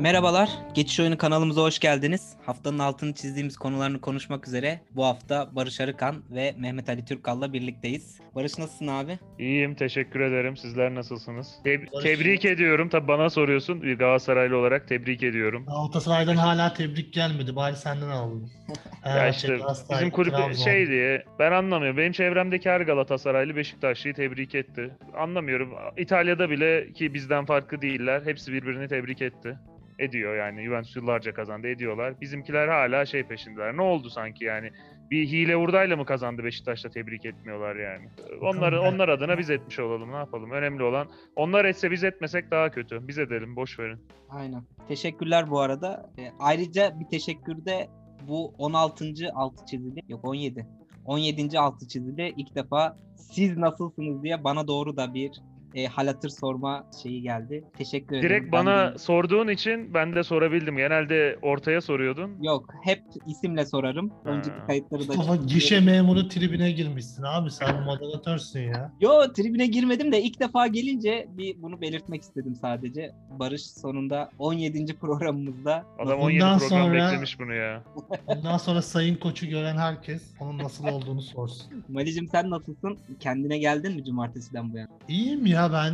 [0.00, 2.32] Merhabalar, Geçiş Oyunu kanalımıza hoş geldiniz.
[2.46, 8.20] Haftanın altını çizdiğimiz konularını konuşmak üzere bu hafta Barış Arıkan ve Mehmet Ali Türkal'la birlikteyiz.
[8.34, 9.18] Barış nasılsın abi?
[9.38, 10.56] İyiyim, teşekkür ederim.
[10.56, 11.48] Sizler nasılsınız?
[11.64, 12.88] Teb- Barış- tebrik ediyorum.
[12.88, 13.80] Tabii bana soruyorsun.
[13.96, 15.64] Galatasaraylı olarak tebrik ediyorum.
[15.66, 17.56] Galatasaray'dan hala tebrik gelmedi.
[17.56, 18.50] Bari senden alalım.
[19.06, 19.58] Ya işte
[19.90, 20.64] bizim kulüp Trabzon.
[20.64, 21.96] şey diye ben anlamıyorum.
[21.98, 24.90] Benim çevremdeki her Galatasaraylı Beşiktaşlı'yı tebrik etti.
[25.16, 25.70] Anlamıyorum.
[25.96, 28.22] İtalya'da bile ki bizden farklı değiller.
[28.24, 29.58] Hepsi birbirini tebrik etti.
[30.00, 30.64] Ediyor yani.
[30.64, 32.20] Juventus yıllarca kazandı ediyorlar.
[32.20, 33.76] Bizimkiler hala şey peşindeler.
[33.76, 34.70] Ne oldu sanki yani?
[35.10, 38.08] Bir hile hurdayla mı kazandı Beşiktaş'ta tebrik etmiyorlar yani.
[38.42, 40.12] Onlar ben- onlar adına biz etmiş olalım.
[40.12, 40.50] Ne yapalım?
[40.50, 43.08] Önemli olan onlar etse biz etmesek daha kötü.
[43.08, 43.56] Biz edelim.
[43.56, 43.98] Boş verin.
[44.30, 44.62] Aynen.
[44.88, 46.10] Teşekkürler bu arada.
[46.18, 47.88] E, ayrıca bir teşekkür de
[48.28, 49.04] bu 16.
[49.34, 50.66] altı çizili, yok 17.
[51.04, 51.58] 17.
[51.58, 55.30] altı çizili ilk defa siz nasılsınız diye bana doğru da bir
[55.74, 57.64] e, hal hatır sorma şeyi geldi.
[57.78, 58.28] Teşekkür ederim.
[58.30, 60.76] Direkt Ben bana de- sorduğun için ben de sorabildim.
[60.76, 62.30] Genelde ortaya soruyordun.
[62.42, 64.12] Yok, hep isimle sorarım.
[64.24, 64.66] Önceki Ha.
[64.66, 67.50] kayıtları da Mustafa gişe memuru tribüne girmişsin abi.
[67.50, 68.92] Sen moderatörsün ya.
[69.00, 73.10] Yo tribüne girmedim de ilk defa gelince bir bunu belirtmek istedim sadece.
[73.38, 74.94] Barış sonunda 17.
[74.96, 77.82] programımızda Adam Bundan 17 program sonra- beklemiş bunu ya.
[78.26, 81.66] Ondan sonra Sayın Koç'u gören herkes onun nasıl olduğunu sorsun.
[81.88, 82.98] Malicim sen nasılsın?
[83.20, 84.88] Kendine geldin mi cumartesiden bu yana?
[85.08, 85.92] İyiyim ya ben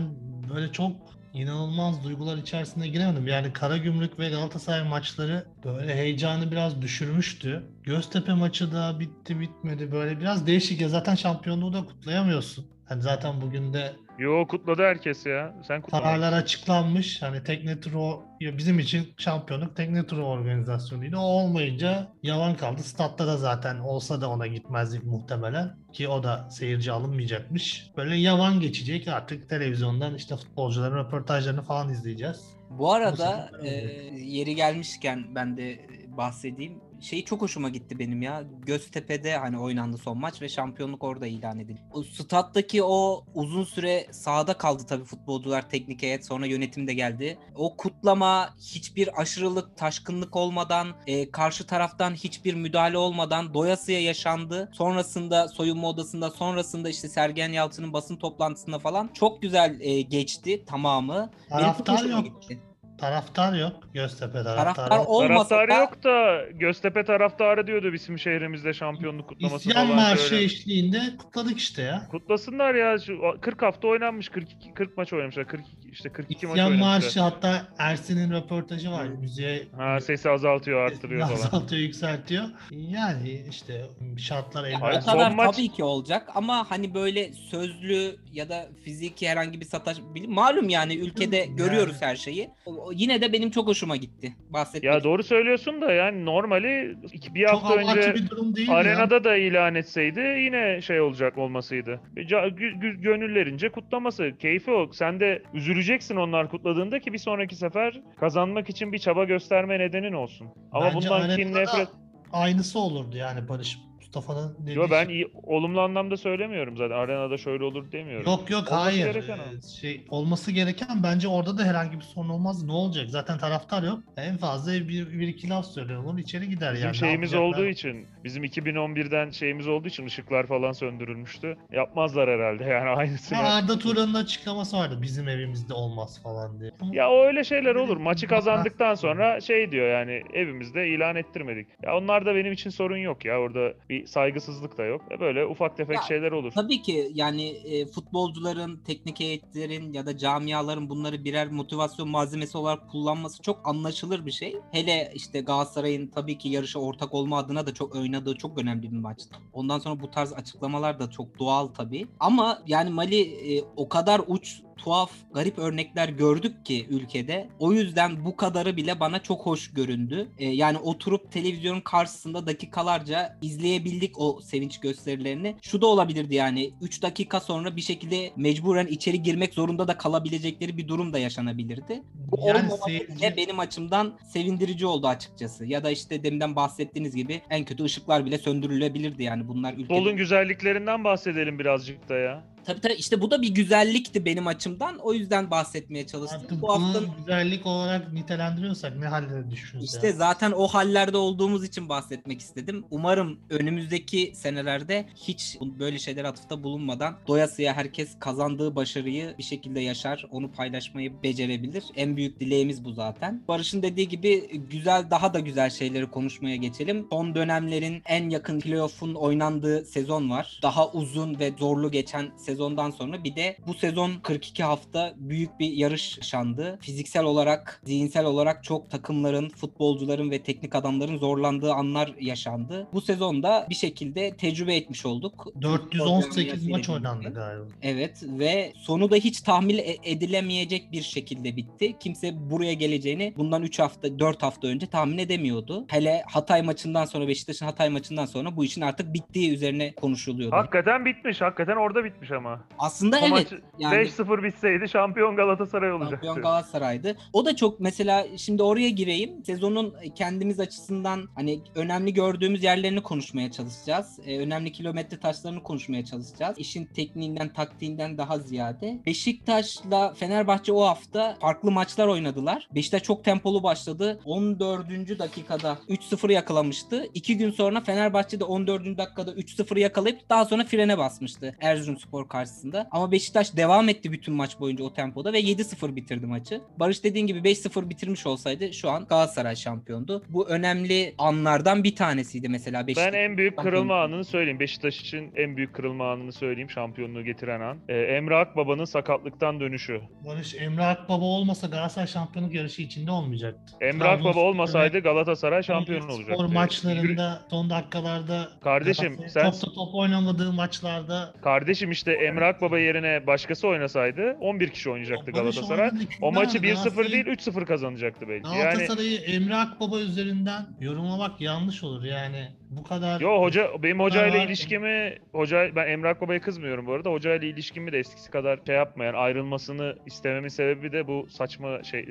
[0.55, 0.97] böyle çok
[1.33, 3.27] inanılmaz duygular içerisine giremedim.
[3.27, 7.63] Yani Karagümrük ve Galatasaray maçları böyle heyecanı biraz düşürmüştü.
[7.83, 12.67] Göztepe maçı da bitti bitmedi böyle biraz değişik ya zaten şampiyonluğu da kutlayamıyorsun.
[12.85, 15.55] Hani zaten bugün de Yo kutladı herkes ya.
[15.69, 15.99] Sen kutla.
[15.99, 17.23] kararlar açıklanmış.
[17.23, 21.17] Hani tekne turu ya bizim için şampiyonluk tekne turu organizasyonuydu.
[21.17, 22.83] O olmayınca yalan kaldı.
[22.83, 25.77] Statta da zaten olsa da ona gitmezdik muhtemelen.
[25.93, 27.91] Ki o da seyirci alınmayacakmış.
[27.97, 29.09] Böyle yavan geçecek.
[29.09, 32.57] Artık televizyondan işte futbolcuların röportajlarını falan izleyeceğiz.
[32.71, 33.71] Bu arada Bu e,
[34.19, 36.86] yeri gelmişken ben de bahsedeyim.
[37.01, 38.45] Şey çok hoşuma gitti benim ya.
[38.67, 41.81] Göztepe'de hani oynandı son maç ve şampiyonluk orada ilan edildi.
[41.93, 47.39] O stat'taki o uzun süre sahada kaldı tabii futbolcular teknik heyet sonra yönetim de geldi.
[47.55, 54.71] O kutlama hiçbir aşırılık, taşkınlık olmadan, e, karşı taraftan hiçbir müdahale olmadan doyasıya yaşandı.
[54.73, 61.31] Sonrasında soyunma odasında, sonrasında işte Sergen Yalçın'ın basın toplantısında falan çok güzel e, geçti tamamı.
[61.49, 62.25] Taraftar yok.
[62.25, 62.63] gitti.
[62.99, 63.73] Taraftar yok.
[63.95, 64.75] Göztepe taraftarı.
[64.89, 69.97] Taraftar olmasa da yok da Göztepe taraftarı diyordu bizim şehrimizde şampiyonluk kutlaması İsyan falan.
[70.03, 72.09] marşı eşliğinde kutladık işte ya.
[72.11, 72.99] Kutlasınlar ya.
[72.99, 74.29] Şu 40 hafta oynanmış.
[74.29, 75.47] 42 40 maç oynamışlar.
[75.49, 76.89] 42 işte 42 maç İsyan oynamışlar.
[76.95, 79.05] marşı hatta Ersin'in röportajı var.
[79.07, 81.33] Müziğe Ha sesi azaltıyor, arttırıyor falan.
[81.35, 82.45] azaltıyor, yükseltiyor.
[82.71, 83.85] Yani işte
[84.19, 88.69] şartlar Hayır, o son kadar maç- tabii ki olacak ama hani böyle sözlü ya da
[88.85, 91.57] fiziki herhangi bir sataş bil- malum yani ülkede Yani.
[91.57, 92.51] görüyoruz her şeyi.
[92.67, 94.37] O yine de benim çok hoşuma gitti.
[94.51, 98.69] Bahsetmek Ya doğru söylüyorsun da yani normali iki, bir Çok hafta önce bir durum değil
[98.69, 98.75] ya.
[98.75, 102.01] Arenada da ilan etseydi yine şey olacak olmasıydı.
[102.17, 104.33] Gü- gönüllerince kutlaması.
[104.39, 104.93] Keyfi o.
[104.93, 110.13] Sen de üzüleceksin onlar kutladığında ki bir sonraki sefer kazanmak için bir çaba gösterme nedenin
[110.13, 110.49] olsun.
[110.73, 111.89] Ama Bence bundan kin arenada nefret...
[112.33, 113.79] Aynısı olurdu yani Barış
[114.17, 115.15] Mustafa'nın dediği Yo ben şey.
[115.15, 116.95] iyi, olumlu anlamda söylemiyorum zaten.
[116.97, 118.27] Arenada şöyle olur demiyorum.
[118.27, 119.07] Yok yok Olması hayır.
[119.07, 119.43] gereken o.
[119.43, 122.63] Ee, Şey olması gereken bence orada da herhangi bir sorun olmaz.
[122.65, 123.11] Ne olacak?
[123.11, 123.99] Zaten taraftar yok.
[124.17, 126.93] En fazla bir, bir iki laf söyler olur içeri gider Bizim yani.
[126.95, 127.59] Ne şeyimiz yapacaklar?
[127.63, 131.57] olduğu için, bizim 2011'den şeyimiz olduğu için ışıklar falan söndürülmüştü.
[131.73, 133.39] Yapmazlar herhalde yani aynısını.
[133.39, 136.71] Ha, Arda Turan'ın açıklaması vardı bizim evimizde olmaz falan diye.
[136.93, 137.97] Ya o öyle şeyler olur.
[137.97, 141.69] Maçı kazandıktan sonra şey diyor yani evimizde ilan ettirmedik.
[141.83, 143.41] Ya onlar da benim için sorun yok ya.
[143.41, 145.01] Orada bir saygısızlık da yok.
[145.11, 146.53] E Böyle ufak tefek Ya, şeyler olur.
[146.53, 152.91] Tabii ki yani e, futbolcuların, teknik heyetlerin ya da camiaların bunları birer motivasyon malzemesi olarak
[152.91, 154.57] kullanması çok anlaşılır bir şey.
[154.73, 158.97] Hele işte Galatasaray'ın tabii ki yarışa ortak olma adına da çok oynadığı çok önemli bir
[158.99, 159.37] maçtı.
[159.53, 162.07] Ondan sonra bu tarz açıklamalar da çok doğal tabii.
[162.21, 163.21] Ama yani Mali
[163.57, 167.49] e, o kadar uç tuhaf, garip örnekler gördük ki ülkede.
[167.59, 170.29] O yüzden bu kadarı bile bana çok hoş göründü.
[170.39, 175.57] E, yani oturup televizyonun karşısında dakikalarca izleyebildik o sevinç gösterilerini.
[175.63, 180.77] Şu da olabilirdi yani 3 dakika sonra bir şekilde mecburen içeri girmek zorunda da kalabilecekleri
[180.77, 182.03] bir durum da yaşanabilirdi.
[182.15, 185.67] Bu Yani olmaması seyirci- benim açımdan sevindirici oldu açıkçası.
[185.67, 189.87] Ya da işte deminden bahsettiğiniz gibi en kötü ışıklar bile söndürülebilirdi yani bunlar ülkede.
[189.87, 192.56] Futbolun güzelliklerinden bahsedelim birazcık da ya.
[192.67, 194.97] Tabii tabii işte bu da bir güzellikti benim açımdan.
[194.99, 196.41] O yüzden bahsetmeye çalıştım.
[196.45, 200.13] Artık bu haftanın bunu güzellik olarak nitelendiriyorsak ne hallere düşürüz İşte ya.
[200.13, 202.85] zaten o hallerde olduğumuz için bahsetmek istedim.
[202.91, 210.27] Umarım önümüzdeki senelerde hiç böyle şeyler atıfta bulunmadan doyasıya herkes kazandığı başarıyı bir şekilde yaşar.
[210.31, 211.85] Onu paylaşmayı becerebilir.
[211.97, 213.43] En büyük dileğimiz bu zaten.
[213.49, 217.07] Barış'ın dediği gibi güzel daha da güzel şeyleri konuşmaya geçelim.
[217.11, 220.61] Son dönemlerin en yakın playoff'un oynandığı sezon var.
[220.63, 225.73] Daha uzun ve zorlu geçen sezondan sonra bir de bu sezon 42 hafta büyük bir
[225.73, 226.79] yarış yaşandı.
[226.81, 232.89] Fiziksel olarak, zihinsel olarak çok takımların, futbolcuların ve teknik adamların zorlandığı anlar yaşandı.
[232.93, 235.47] Bu sezonda bir şekilde tecrübe etmiş olduk.
[235.63, 237.65] 418 maç oynandı galiba.
[237.83, 241.99] Evet ve sonu da hiç tahmin e- edilemeyecek bir şekilde bitti.
[242.01, 245.85] Kimse buraya geleceğini bundan 3 hafta 4 hafta önce tahmin edemiyordu.
[245.89, 250.57] Hele Hatay maçından sonra Beşiktaş'ın Hatay maçından sonra bu işin artık bittiği üzerine konuşuluyordu.
[250.57, 251.41] Hakikaten bitmiş.
[251.41, 252.46] Hakikaten orada bitmiş ama.
[252.79, 256.15] Aslında O evet yani 5-0 bitseydi şampiyon Galatasaray olacaktı.
[256.27, 257.17] Şampiyon Galatasaray'dı.
[257.33, 259.45] O da çok mesela şimdi oraya gireyim.
[259.45, 264.19] Sezonun kendimiz açısından hani önemli gördüğümüz yerlerini konuşmaya çalışacağız.
[264.27, 266.59] Ee, önemli kilometre taşlarını konuşmaya çalışacağız.
[266.59, 268.99] İşin tekniğinden, taktiğinden daha ziyade.
[269.07, 272.69] Beşiktaş'la Fenerbahçe o hafta farklı maçlar oynadılar.
[272.75, 274.21] Beşiktaş çok tempolu başladı.
[274.25, 275.19] 14.
[275.19, 277.07] dakikada 3-0 yakalamıştı.
[277.15, 278.99] İki gün sonra Fenerbahçe de 14.
[278.99, 282.89] dakikada 3-0 yakalayıp daha sonra frene basmıştı Erzurumspor karşısında.
[282.91, 286.61] Ama Beşiktaş devam etti bütün maç boyunca o tempoda ve 7-0 bitirdi maçı.
[286.79, 290.23] Barış dediğin gibi 5-0 bitirmiş olsaydı şu an Galatasaray şampiyondu.
[290.29, 293.13] Bu önemli anlardan bir tanesiydi mesela Beşiktaş.
[293.13, 294.61] Ben en büyük kırılma anını söyleyeyim.
[294.61, 296.71] Beşiktaş için en büyük kırılma anını söyleyeyim.
[296.71, 297.77] Şampiyonluğu getiren an.
[297.89, 300.01] Ee, Emre Akbaba'nın sakatlıktan dönüşü.
[300.27, 303.75] Barış Emre Akbaba olmasa Galatasaray şampiyonluk yarışı içinde olmayacaktı.
[303.81, 306.49] Emre Trabzonspor Akbaba olmasaydı Galatasaray şampiyon Spor olacaktı.
[306.49, 313.69] maçlarında son dakikalarda Kardeşim, sen- da top oynamadığı maçlarda Kardeşim işte Emre Akbaba yerine başkası
[313.69, 315.91] oynasaydı 11 kişi oynayacaktı Galatasaray.
[316.23, 316.75] O maçı kimler?
[316.75, 318.49] 1-0 Galatasaray- değil 3-0 kazanacaktı belki.
[318.49, 322.49] Yani Galatasaray'ı Emre Akbaba üzerinden yorumlamak yanlış olur yani.
[322.71, 324.45] Bu kadar Yo hoca benim hocayla var.
[324.45, 327.11] ilişkimi hoca ben Emre Akbaba'ya kızmıyorum bu arada.
[327.11, 332.09] Hocayla ilişkimi de eskisi kadar şey yapmayan, ayrılmasını istememin sebebi de bu saçma şey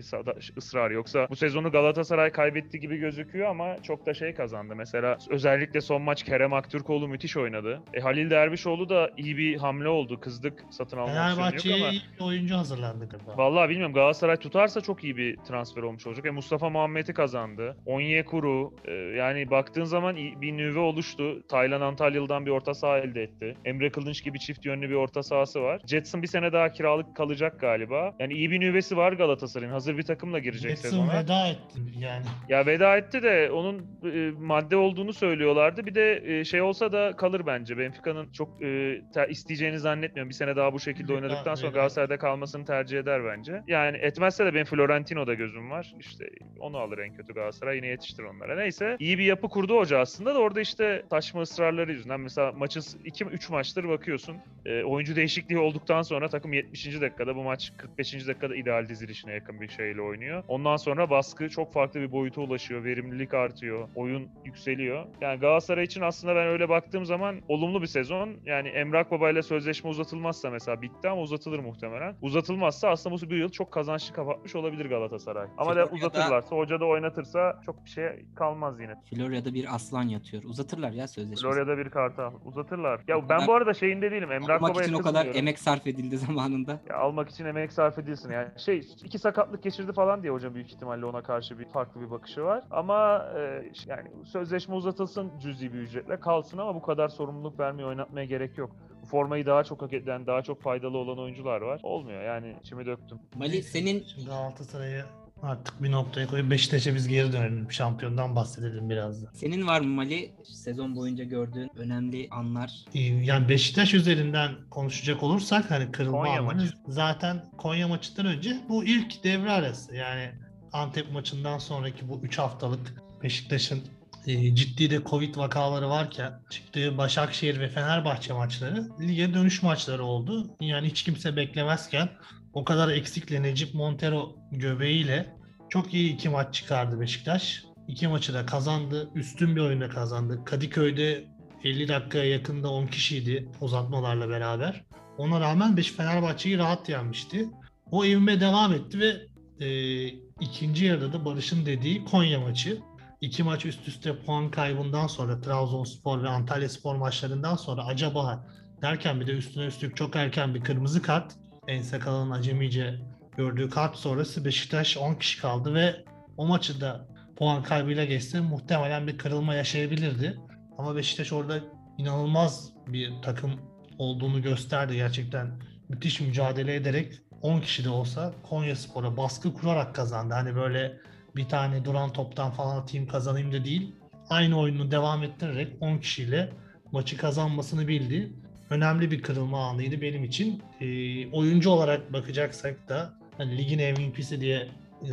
[0.57, 0.91] ısrar.
[0.91, 4.75] Yoksa bu sezonu Galatasaray kaybetti gibi gözüküyor ama çok da şey kazandı.
[4.75, 7.81] Mesela özellikle son maç Kerem Aktürkoğlu müthiş oynadı.
[7.93, 10.19] E, Halil Dervişoğlu da iyi bir hamle oldu.
[10.19, 13.37] Kızdık satın alma opsiyonu yok Fenerbahçe'ye ama iyi bir oyuncu hazırlandı galiba.
[13.37, 16.25] Vallahi bilmiyorum Galatasaray tutarsa çok iyi bir transfer olmuş olacak.
[16.25, 17.77] E Mustafa Muhammed'i kazandı.
[17.85, 21.47] Onyekuru e, yani baktığın zaman iyi- bir nüve oluştu.
[21.47, 23.57] Taylan Antalyalı'dan bir orta saha elde etti.
[23.65, 25.81] Emre Kılınç gibi çift yönlü bir orta sahası var.
[25.88, 28.15] Jetson bir sene daha kiralık kalacak galiba.
[28.19, 29.71] Yani iyi bir nüvesi var Galatasaray'ın.
[29.74, 31.24] Hazır bir takımla girecek Jetson sezona.
[31.24, 32.25] veda etti yani.
[32.50, 33.80] Ya veda etti de onun
[34.13, 35.86] e, madde olduğunu söylüyorlardı.
[35.86, 37.77] Bir de e, şey olsa da kalır bence.
[37.77, 40.30] Benfica'nın çok e, te- isteyeceğini zannetmiyorum.
[40.30, 43.62] Bir sene daha bu şekilde oynadıktan sonra Galatasaray'da kalmasını tercih eder bence.
[43.68, 45.94] Yani etmezse de benim Florentino'da gözüm var.
[46.00, 46.25] İşte
[46.59, 47.75] onu alır en kötü Galatasaray.
[47.75, 48.56] Yine yetiştir onlara.
[48.56, 48.95] Neyse.
[49.00, 52.19] iyi bir yapı kurdu hoca aslında da orada işte taşma ısrarları yüzünden.
[52.19, 54.37] Mesela maçın 2-3 maçtır bakıyorsun.
[54.65, 57.01] E, oyuncu değişikliği olduktan sonra takım 70.
[57.01, 58.27] dakikada bu maç 45.
[58.27, 60.43] dakikada ideal dizilişine yakın bir şeyle oynuyor.
[60.47, 62.83] Ondan sonra baskı çok farklı bir boyuta ulaşıyor.
[62.83, 63.89] Verimlilik artıyor.
[63.95, 65.05] Oyun yükseliyor.
[65.21, 68.29] Yani Galatasaray için aslında ben öyle baktığım zaman olumlu bir sezon.
[68.45, 72.15] Yani Emrah Baba ile sözleşme uzatılmazsa mesela bitti ama uzatılır muhtemelen.
[72.21, 75.47] Uzatılmazsa aslında bu bir yıl çok kazançlı kapatmış olabilir Galatasaray.
[75.57, 78.93] Ama da uzatırlarsa, hoca da oynatırsa çok bir şey kalmaz yine.
[79.09, 80.25] Florya'da bir aslan yatıyor.
[80.45, 81.42] Uzatırlar ya sözleşmesi.
[81.42, 82.33] Florya'da bir kartal.
[82.45, 83.01] Uzatırlar.
[83.07, 84.31] Ya O ben kadar- bu arada şeyinde değilim.
[84.31, 86.80] Emrah Almak için o kadar emek sarf edildi zamanında.
[86.89, 88.48] Ya almak için emek sarf edilsin yani.
[88.57, 92.44] Şey iki sakatlık geçirdi falan diye hocam büyük ihtimalle ona karşı bir farklı bir bakışı
[92.44, 92.63] var.
[92.72, 98.25] Ama e, yani sözleşme uzatılsın cüzi bir ücretle kalsın ama bu kadar sorumluluk vermeye oynatmaya
[98.25, 98.72] gerek yok.
[99.01, 101.79] Bu formayı daha çok hak eden, daha çok faydalı olan oyuncular var.
[101.84, 103.20] Olmuyor yani içimi döktüm.
[103.36, 105.03] Mali senin Şimdi Galatasaray'ı
[105.42, 107.72] artık bir noktaya koyup Beşiktaş'a biz geri dönelim.
[107.72, 109.30] Şampiyondan bahsedelim biraz da.
[109.34, 112.72] senin var mı Mali sezon boyunca gördüğün önemli anlar?
[112.94, 116.74] Ee, Yani Beşiktaş üzerinden konuşacak olursak hani kırılma Konya anları maçı.
[116.88, 120.32] zaten Konya maçından önce bu ilk devre arası yani
[120.74, 123.82] Antep maçından sonraki bu 3 haftalık Beşiktaş'ın
[124.27, 130.56] e, ciddi de Covid vakaları varken çıktığı Başakşehir ve Fenerbahçe maçları lige dönüş maçları oldu.
[130.62, 132.10] Yani hiç kimse beklemezken
[132.55, 135.35] o kadar eksikle Necip Montero göbeğiyle
[135.69, 137.65] çok iyi iki maç çıkardı Beşiktaş.
[137.88, 139.09] İki maçı da kazandı.
[139.15, 140.41] Üstün bir oyunda kazandı.
[140.45, 141.27] Kadıköy'de
[141.63, 144.83] 50 dakikaya yakında 10 kişiydi uzatmalarla beraber.
[145.17, 147.50] Ona rağmen Beş Fenerbahçe'yi rahat yenmişti.
[147.91, 149.27] O evime devam etti ve
[149.65, 150.07] e,
[150.41, 152.81] ikinci yarıda da Barış'ın dediği Konya maçı.
[153.21, 158.47] İki maç üst üste puan kaybından sonra Trabzonspor ve Antalyaspor maçlarından sonra acaba
[158.81, 161.35] derken bir de üstüne üstlük çok erken bir kırmızı kart.
[161.67, 163.00] Ensekala'nın acemice
[163.38, 165.95] gördüğü kart sonrası Beşiktaş 10 kişi kaldı ve
[166.38, 167.07] o maçı da
[167.38, 170.38] puan kaybıyla geçse muhtemelen bir kırılma yaşayabilirdi.
[170.77, 171.60] Ama Beşiktaş orada
[171.98, 173.51] inanılmaz bir takım
[173.98, 174.95] olduğunu gösterdi.
[174.95, 180.34] Gerçekten müthiş mücadele ederek 10 kişi de olsa Konya Spor'a baskı kurarak kazandı.
[180.34, 180.98] Hani böyle
[181.36, 183.95] bir tane duran toptan falan atayım kazanayım da değil.
[184.29, 186.53] Aynı oyunu devam ettirerek 10 kişiyle
[186.91, 188.34] maçı kazanmasını bildi.
[188.69, 190.62] Önemli bir kırılma anıydı benim için.
[190.81, 194.67] Ee, oyuncu olarak bakacaksak da hani ligin MVP'si diye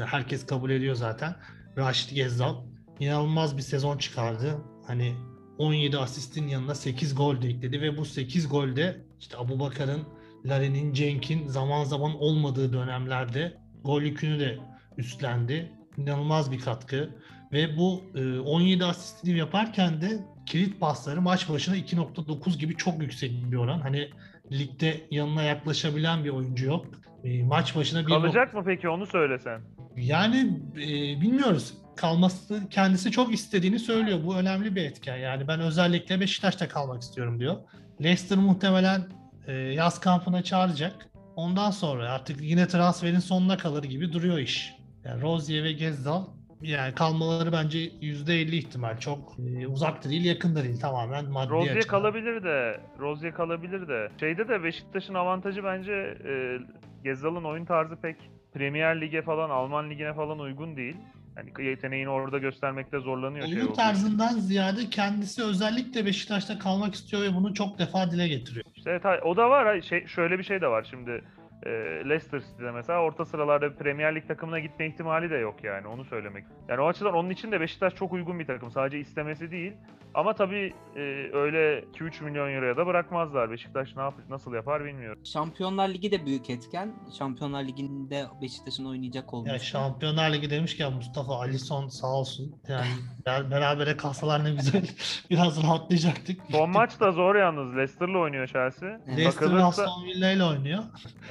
[0.07, 1.37] herkes kabul ediyor zaten.
[1.79, 2.57] Raşit Gezzal
[3.01, 4.59] inanılmaz bir sezon çıkardı.
[4.87, 5.15] Hani
[5.59, 10.03] 17 asistin yanına 8 gol de ekledi ve bu 8 golde işte Abu Bakar'ın,
[10.45, 14.59] Larin'in, Cenk'in zaman zaman olmadığı dönemlerde gol yükünü de
[14.99, 15.73] üstlendi.
[15.97, 17.11] İnanılmaz bir katkı.
[17.53, 20.19] Ve bu e, 17 asistini yaparken de
[20.53, 23.81] kilit pasları maç başına 2.9 gibi çok yüksek bir oran.
[23.81, 24.11] Hani
[24.53, 26.87] ligde yanına yaklaşabilen bir oyuncu yok.
[27.25, 29.61] E, maç başına bir Kalacak mı peki onu söylesen.
[29.97, 31.75] yani e, bilmiyoruz.
[31.97, 34.19] Kalması kendisi çok istediğini söylüyor.
[34.25, 35.17] Bu önemli bir etken.
[35.17, 37.57] Yani ben özellikle Beşiktaş'ta kalmak istiyorum diyor.
[38.03, 39.03] Leicester muhtemelen
[39.47, 41.09] e, yaz kampına çağıracak.
[41.37, 44.75] Ondan sonra artık yine transferin sonuna kalır gibi duruyor iş.
[45.05, 46.25] Yani Rozier ve Gezdal
[46.63, 48.99] yani kalmaları bence %50 ihtimal.
[48.99, 50.81] Çok e, uzak da değil, yakın da değil.
[50.81, 51.91] Tamamen maddi Rozier açıdan.
[51.91, 54.09] kalabilir de, Rozier kalabilir de.
[54.21, 55.93] Şeyde de Beşiktaş'ın avantajı bence
[56.29, 56.59] e,
[57.05, 58.17] Gezzal'ın oyun tarzı pek
[58.55, 60.97] Premier Lig'e falan, Alman Ligi'ne falan uygun değil.
[61.37, 63.47] Yani yeteneğini orada göstermekte zorlanıyor.
[63.47, 68.29] şey Oyun olduğu tarzından ziyade kendisi özellikle Beşiktaş'ta kalmak istiyor ve bunu çok defa dile
[68.29, 68.65] getiriyor.
[68.77, 69.81] İşte o da var.
[69.81, 71.25] Şey, şöyle bir şey de var şimdi.
[71.67, 71.71] E,
[72.09, 76.05] Leicester City'de mesela orta sıralarda bir Premier Lig takımına gitme ihtimali de yok yani onu
[76.05, 76.45] söylemek.
[76.69, 78.71] Yani o açıdan onun için de Beşiktaş çok uygun bir takım.
[78.71, 79.73] Sadece istemesi değil.
[80.15, 81.01] Ama tabii e,
[81.33, 83.51] öyle 2-3 milyon euroya da bırakmazlar.
[83.51, 85.19] Beşiktaş ne yap nasıl yapar bilmiyorum.
[85.25, 86.93] Şampiyonlar Ligi de büyük etken.
[87.19, 89.65] Şampiyonlar Ligi'nde Beşiktaş'ın oynayacak Ya olması.
[89.65, 92.55] Şampiyonlar Ligi demişken Mustafa Alisson sağ olsun.
[92.69, 92.87] Yani
[93.27, 94.83] ber- berabere kalsalar ne güzel
[95.31, 96.41] biraz rahatlayacaktık.
[96.51, 97.77] Son maç da zor yalnız.
[97.77, 99.01] Leicester'la oynuyor Chelsea.
[99.09, 100.83] Leicester Bakılırsa- Aston Villa ile oynuyor.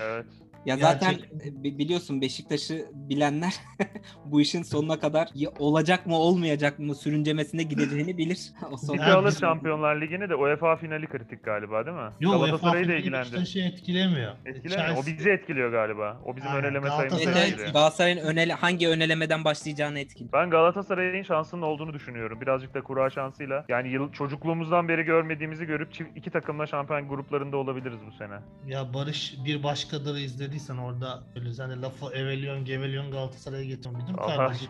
[0.02, 0.21] Evet.
[0.66, 1.64] Ya zaten Gerçekten.
[1.64, 3.54] bi- biliyorsun Beşiktaş'ı bilenler
[4.26, 8.52] bu işin sonuna kadar olacak mı olmayacak mı sürüncemesine gideceğini bilir.
[8.72, 12.10] O son City Yani alır Şampiyonlar Ligi'ni de UEFA finali kritik galiba değil mi?
[12.20, 12.90] Yok UEFA finali.
[12.90, 14.34] Beşiktaş'ı etkilemiyor.
[14.46, 14.98] Etkilemiyor.
[15.04, 16.22] O bizi etkiliyor galiba.
[16.26, 17.74] O bizim Aynen, öneleme sayımızı etkiliyor.
[17.74, 20.34] Galatasaray'ın önele, hangi önelemeden başlayacağını etkili.
[20.34, 22.42] Ben Galatasaray'ın şansının olduğunu düşünüyorum.
[22.42, 23.66] Birazcık da kura şansıyla.
[23.70, 28.36] Yani yıl, çocukluğumuzdan beri görmediğimizi görüp iki takımla şampiyon gruplarında olabiliriz bu sene.
[28.68, 30.16] Ya Barış bir başkadır
[30.52, 34.00] izlediysen orada böyle hani lafı eveliyon geveliyon Galatasaray'a getirdim.
[34.00, 34.70] Bizim Allah kardeşim.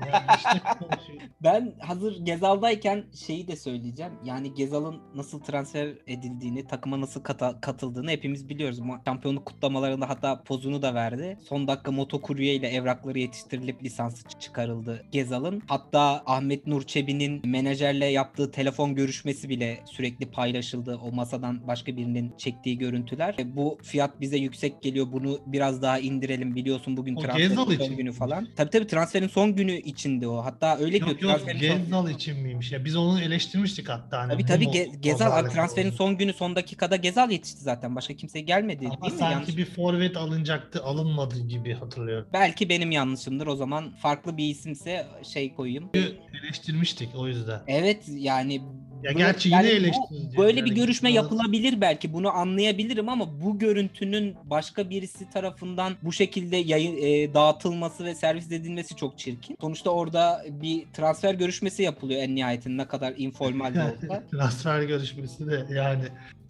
[1.42, 4.12] Ben hazır Gezal'dayken şeyi de söyleyeceğim.
[4.24, 8.80] Yani Gezal'ın nasıl transfer edildiğini, takıma nasıl kata- katıldığını hepimiz biliyoruz.
[9.04, 11.38] Şampiyonluk kutlamalarında hatta pozunu da verdi.
[11.48, 15.62] Son dakika motokurye ile evrakları yetiştirilip lisansı çıkarıldı Gezal'ın.
[15.66, 20.96] Hatta Ahmet Nur Çebi'nin menajerle yaptığı telefon görüşmesi bile sürekli paylaşıldı.
[21.04, 23.34] O masadan başka birinin çektiği görüntüler.
[23.38, 25.06] E, Bu fiyat bize yüksek geliyor.
[25.12, 26.54] Bunu biraz daha indirelim.
[26.54, 28.48] Biliyorsun bugün transferin son için günü falan.
[28.56, 30.44] Tabii tabii transferin son günü içindi o.
[30.44, 31.08] Hatta öyle diyor.
[31.10, 32.84] Yok yok transferin son- Gezdal için miymiş ya?
[32.84, 34.18] Biz onu eleştirmiştik hatta.
[34.18, 35.96] Hani Tabii tabii Ge- Gezal transferin oldu.
[35.96, 37.96] son günü son dakikada Gezal yetişti zaten.
[37.96, 39.18] Başka kimse gelmedi Ama değil mi?
[39.18, 42.28] sanki Yanlış- bir forvet alınacaktı alınmadı gibi hatırlıyorum.
[42.32, 43.46] Belki benim yanlışımdır.
[43.46, 45.90] O zaman farklı bir isimse şey koyayım.
[46.44, 47.60] Eleştirmiştik o yüzden.
[47.66, 48.62] Evet yani
[49.04, 50.36] Ya bu- gerçi yine yani eleştireceğiz.
[50.38, 52.12] Böyle Yani bir görüşme Gezal'ın- yapılabilir belki.
[52.12, 58.52] Bunu anlayabilirim ama bu görüntünün başka birisi tarafından bu şekilde yayın e, dağıtılması ve servis
[58.52, 59.56] edilmesi çok çirkin.
[59.60, 64.22] Sonuçta orada bir transfer görüşmesi yapılıyor en nihayetinde ne kadar informal de olsa.
[64.30, 66.04] Transfer görüşmesi de yani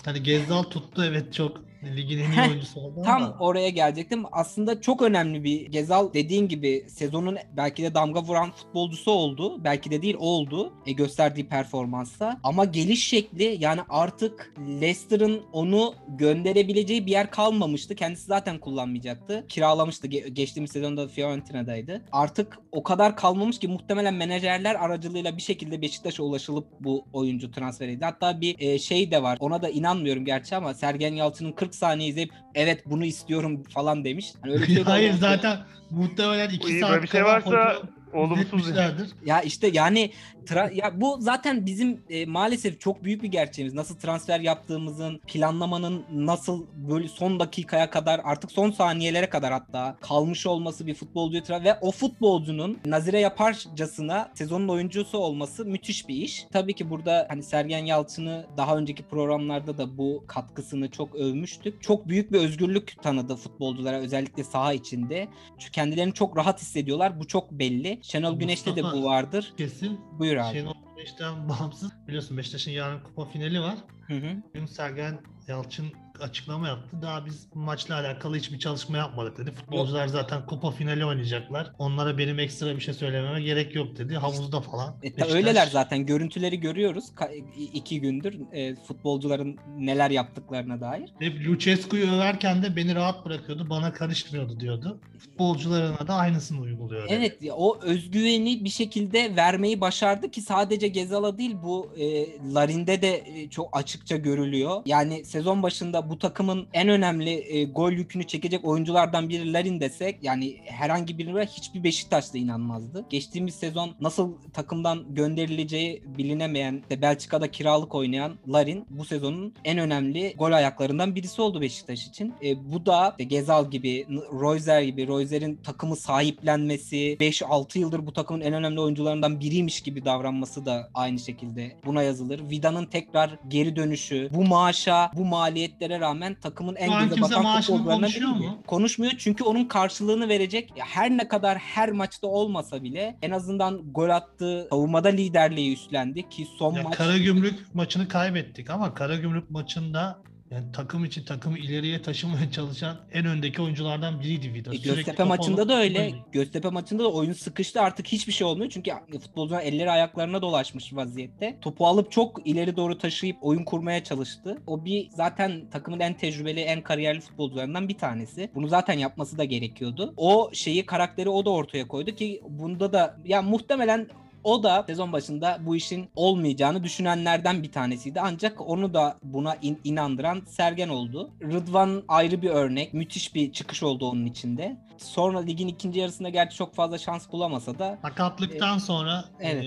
[0.05, 1.65] hani Gezdal tuttu evet çok
[1.97, 4.25] ligin en iyi oyuncusu oldu Tam ama oraya gelecektim.
[4.33, 9.65] Aslında çok önemli bir Gezal dediğin gibi sezonun belki de damga vuran futbolcusu oldu.
[9.65, 10.73] Belki de değil oldu.
[10.87, 12.41] E, gösterdiği performansa.
[12.43, 17.95] Ama geliş şekli yani artık Leicester'ın onu gönderebileceği bir yer kalmamıştı.
[17.95, 19.45] Kendisi zaten kullanmayacaktı.
[19.49, 20.07] Kiralamıştı.
[20.07, 22.03] Ge- geçtiğimiz sezonda Fiorentina'daydı.
[22.13, 27.89] Artık o kadar kalmamış ki muhtemelen menajerler aracılığıyla bir şekilde Beşiktaş'a ulaşılıp bu oyuncu transfer
[27.89, 28.05] edildi.
[28.05, 29.37] Hatta bir e, şey de var.
[29.41, 34.33] Ona da inanmıyorum gerçi ama Sergen Yalçın'ın 40 saniye izleyip evet bunu istiyorum falan demiş.
[34.43, 35.59] Hani öyle bir şey hayır zaten
[35.91, 37.83] muhtemelen Bu 2 iyi, saat böyle bir şey varsa hoca-
[38.15, 39.09] olumsuz Etmişlerdir.
[39.27, 40.11] Ya işte yani
[40.47, 43.75] tra- ya bu zaten bizim e, maalesef çok büyük bir gerçeğimiz.
[43.75, 50.47] Nasıl transfer yaptığımızın, planlamanın nasıl böyle son dakikaya kadar artık son saniyelere kadar hatta kalmış
[50.47, 56.47] olması bir futbolcuya tra- ve o futbolcunun nazire yaparcasına sezonun oyuncusu olması müthiş bir iş.
[56.53, 61.83] Tabii ki burada hani Sergen Yalçın'ı daha önceki programlarda da bu katkısını çok övmüştük.
[61.83, 65.29] Çok büyük bir özgürlük tanıdı futbolculara özellikle saha içinde.
[65.59, 67.21] Çünkü kendilerini çok rahat hissediyorlar.
[67.21, 67.99] Bu çok belli.
[68.05, 69.53] Şenol Güneş'te de bu vardır.
[69.57, 70.59] Kesin Buyur abi.
[70.59, 71.93] Şenol Güneş'ten bağımsız.
[72.09, 73.75] Biliyorsun Beşiktaş'ın yarın kupa finali var.
[74.07, 74.43] Hı hı.
[74.49, 75.93] Bugün Sergen Yalçın
[76.25, 76.97] açıklama yaptı.
[77.03, 79.51] Daha biz bu maçla alakalı hiçbir çalışma yapmadık dedi.
[79.53, 81.73] Futbolcular zaten kupa finali oynayacaklar.
[81.79, 84.15] Onlara benim ekstra bir şey söylememe gerek yok dedi.
[84.17, 84.97] Havuzda falan.
[85.03, 86.07] E, ta- öyleler zaten.
[86.07, 87.05] Görüntüleri görüyoruz.
[87.17, 91.11] Ka- iki gündür e, futbolcuların neler yaptıklarına dair.
[91.19, 93.67] Hep Lucescu'yu överken de beni rahat bırakıyordu.
[93.71, 95.01] Bana karışmıyordu diyordu.
[95.19, 97.05] Futbolcularına da aynısını uyguluyor.
[97.05, 97.13] dedi.
[97.15, 103.25] Evet o özgüveni bir şekilde vermeyi başardı ki sadece Gezal'a değil bu e, Larin'de de
[103.27, 104.83] e, çok açıkça görülüyor.
[104.87, 110.19] Yani sezon başında bu takımın en önemli e, gol yükünü çekecek oyunculardan biri Larin desek
[110.23, 113.05] yani herhangi birine hiçbir Beşiktaş'ta inanmazdı.
[113.11, 120.35] Geçtiğimiz sezon nasıl takımdan gönderileceği bilinemeyen de Belçika'da kiralık oynayan Larin bu sezonun en önemli
[120.39, 122.35] gol ayaklarından birisi oldu Beşiktaş için.
[122.45, 128.41] E, bu da işte Gezal gibi, Royzer gibi, Royzer'in takımı sahiplenmesi, 5-6 yıldır bu takımın
[128.41, 132.51] en önemli oyuncularından biriymiş gibi davranması da aynı şekilde buna yazılır.
[132.51, 138.63] Vida'nın tekrar geri dönüşü, bu maaşa, bu maliyetlere rağmen takımın en göze batan futbolcularından mu?
[138.67, 143.93] Konuşmuyor çünkü onun karşılığını verecek ya her ne kadar her maçta olmasa bile en azından
[143.93, 150.19] gol attığı savunmada liderliği üstlendi ki son Ya maç Karagümrük maçını kaybettik ama Karagümrük maçında
[150.55, 154.75] yani takım için takımı ileriye taşımaya çalışan en öndeki oyunculardan biriydi Vida.
[154.75, 156.01] E, Göztepe maçında da öyle.
[156.01, 156.25] oynuyor.
[156.33, 158.71] Göztepe maçında da oyun sıkıştı artık hiçbir şey olmuyor.
[158.71, 161.59] Çünkü futbolcular elleri ayaklarına dolaşmış vaziyette.
[161.61, 164.63] Topu alıp çok ileri doğru taşıyıp oyun kurmaya çalıştı.
[164.67, 168.51] O bir zaten takımın en tecrübeli, en kariyerli futbolcularından bir tanesi.
[168.55, 170.15] Bunu zaten yapması da gerekiyordu.
[170.17, 174.09] O şeyi, karakteri o da ortaya koydu ki bunda da ya muhtemelen
[174.45, 178.21] o da sezon başında bu işin olmayacağını düşünenlerden bir tanesiydi.
[178.21, 181.31] Ancak onu da buna in- inandıran Sergen oldu.
[181.43, 182.95] Rıdvan ayrı bir örnek.
[182.95, 184.77] Müthiş bir çıkış oldu onun içinde.
[184.99, 189.65] Sonra ligin ikinci yarısında gerçi çok fazla şans bulamasa da Sakatlıktan sonra evet.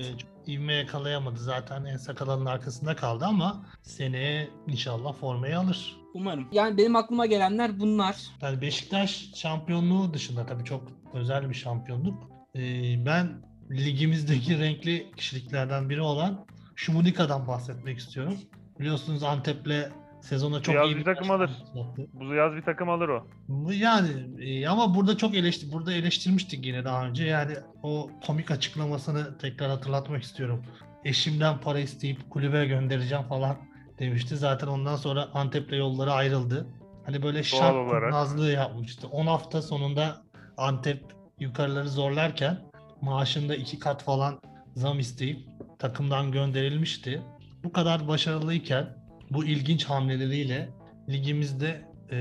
[0.47, 5.95] e, ivme yakalayamadı zaten en sakalanın arkasında kaldı ama seneye inşallah formayı alır.
[6.13, 6.47] umarım.
[6.51, 8.15] Yani benim aklıma gelenler bunlar.
[8.41, 12.23] Yani Beşiktaş şampiyonluğu dışında tabii çok özel bir şampiyonluk.
[12.55, 12.61] E,
[13.05, 13.27] ben
[13.71, 18.37] ligimizdeki renkli kişiliklerden biri olan Şumudika'dan bahsetmek istiyorum.
[18.79, 21.49] Biliyorsunuz Antep'le sezona çok Yaz iyi bir takım alır.
[21.49, 22.07] başlattı.
[22.13, 23.27] Bu yaz bir takım alır o.
[23.71, 27.23] Yani e, ama burada çok eleştir burada eleştirmiştik yine daha önce.
[27.23, 27.53] Yani
[27.83, 30.63] o komik açıklamasını tekrar hatırlatmak istiyorum.
[31.05, 33.57] Eşimden para isteyip kulübe göndereceğim falan
[33.99, 34.37] demişti.
[34.37, 36.67] Zaten ondan sonra Antep'le yolları ayrıldı.
[37.05, 39.07] Hani böyle şart kurnazlığı yapmıştı.
[39.07, 40.21] 10 hafta sonunda
[40.57, 41.03] Antep
[41.39, 42.59] yukarıları zorlarken
[43.01, 44.39] maaşında iki kat falan
[44.75, 45.39] zam isteyip
[45.79, 47.21] takımdan gönderilmişti.
[47.63, 48.85] Bu kadar başarılıyken
[49.31, 50.69] bu ilginç hamleleriyle
[51.09, 52.15] ligimizde e,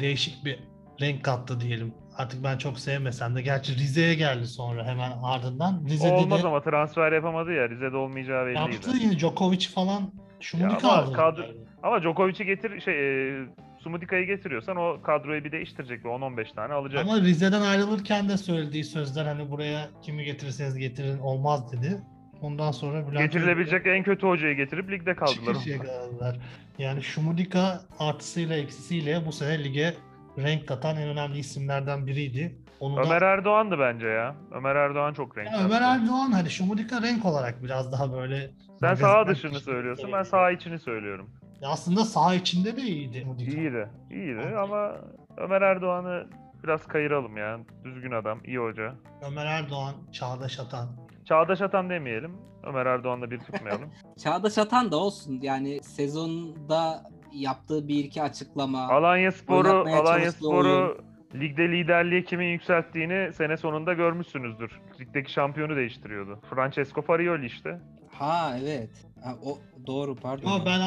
[0.00, 0.58] değişik bir
[1.00, 1.94] renk kattı diyelim.
[2.16, 3.42] Artık ben çok sevmesem de.
[3.42, 5.82] Gerçi Rize'ye geldi sonra hemen ardından.
[5.84, 7.68] O Rize'de olmaz de ama transfer yapamadı ya.
[7.68, 8.58] Rize'de olmayacağı belliydi.
[8.74, 11.12] yaptı yine Djokovic falan Şumudika ama aldı.
[11.12, 13.46] kadro- Ama Djokovic'i getir şey e,
[13.84, 17.00] Sumudika'yı getiriyorsan o kadroyu bir değiştirecek ve 10-15 tane alacak.
[17.00, 22.00] Ama Rize'den ayrılırken de söylediği sözler hani buraya kimi getirirseniz getirin olmaz dedi.
[22.42, 25.56] Ondan sonra Bülent Getirilebilecek en kötü hocayı getirip ligde kaldılar.
[25.78, 26.38] Kaldılar.
[26.78, 29.94] Yani Şumudika artısıyla eksisiyle bu sene lige
[30.38, 32.56] renk katan en önemli isimlerden biriydi.
[32.80, 34.36] Onu da- Ömer Erdoğan'dı bence ya.
[34.52, 35.66] Ömer Erdoğan çok renk Ya kattı.
[35.66, 40.50] Ömer Erdoğan hani Şumudika renk olarak biraz daha böyle Sen magazinler dışını söylüyorsun, ben saha
[40.50, 41.30] içini söylüyorum.
[41.60, 43.50] Ya aslında saha içinde de iyiydi Şumudika.
[43.50, 44.96] İyiydi, iyiydi ama
[45.36, 46.26] Ömer Erdoğan'ı
[46.64, 47.58] biraz kayıralım ya.
[47.84, 48.94] Düzgün adam, iyi hoca.
[49.30, 50.88] Ömer Erdoğan, Çağdaş Atan.
[51.24, 52.36] Çağdaş Atan demeyelim.
[52.62, 53.90] Ömer Erdoğan'la bir tutmayalım.
[54.24, 55.38] Çağdaş Atan da olsun.
[55.42, 58.88] Yani sezonda yaptığı bir iki açıklama.
[58.88, 60.98] Alanya Sporu, Alanya Sporu
[61.34, 64.80] ligde liderliği kimin yükselttiğini sene sonunda görmüşsünüzdür.
[65.00, 66.38] Ligdeki şampiyonu değiştiriyordu.
[66.50, 67.80] Francesco Farioli işte.
[68.20, 68.90] Ha evet.
[69.24, 70.46] Ha, o doğru pardon.
[70.50, 70.80] Ama ben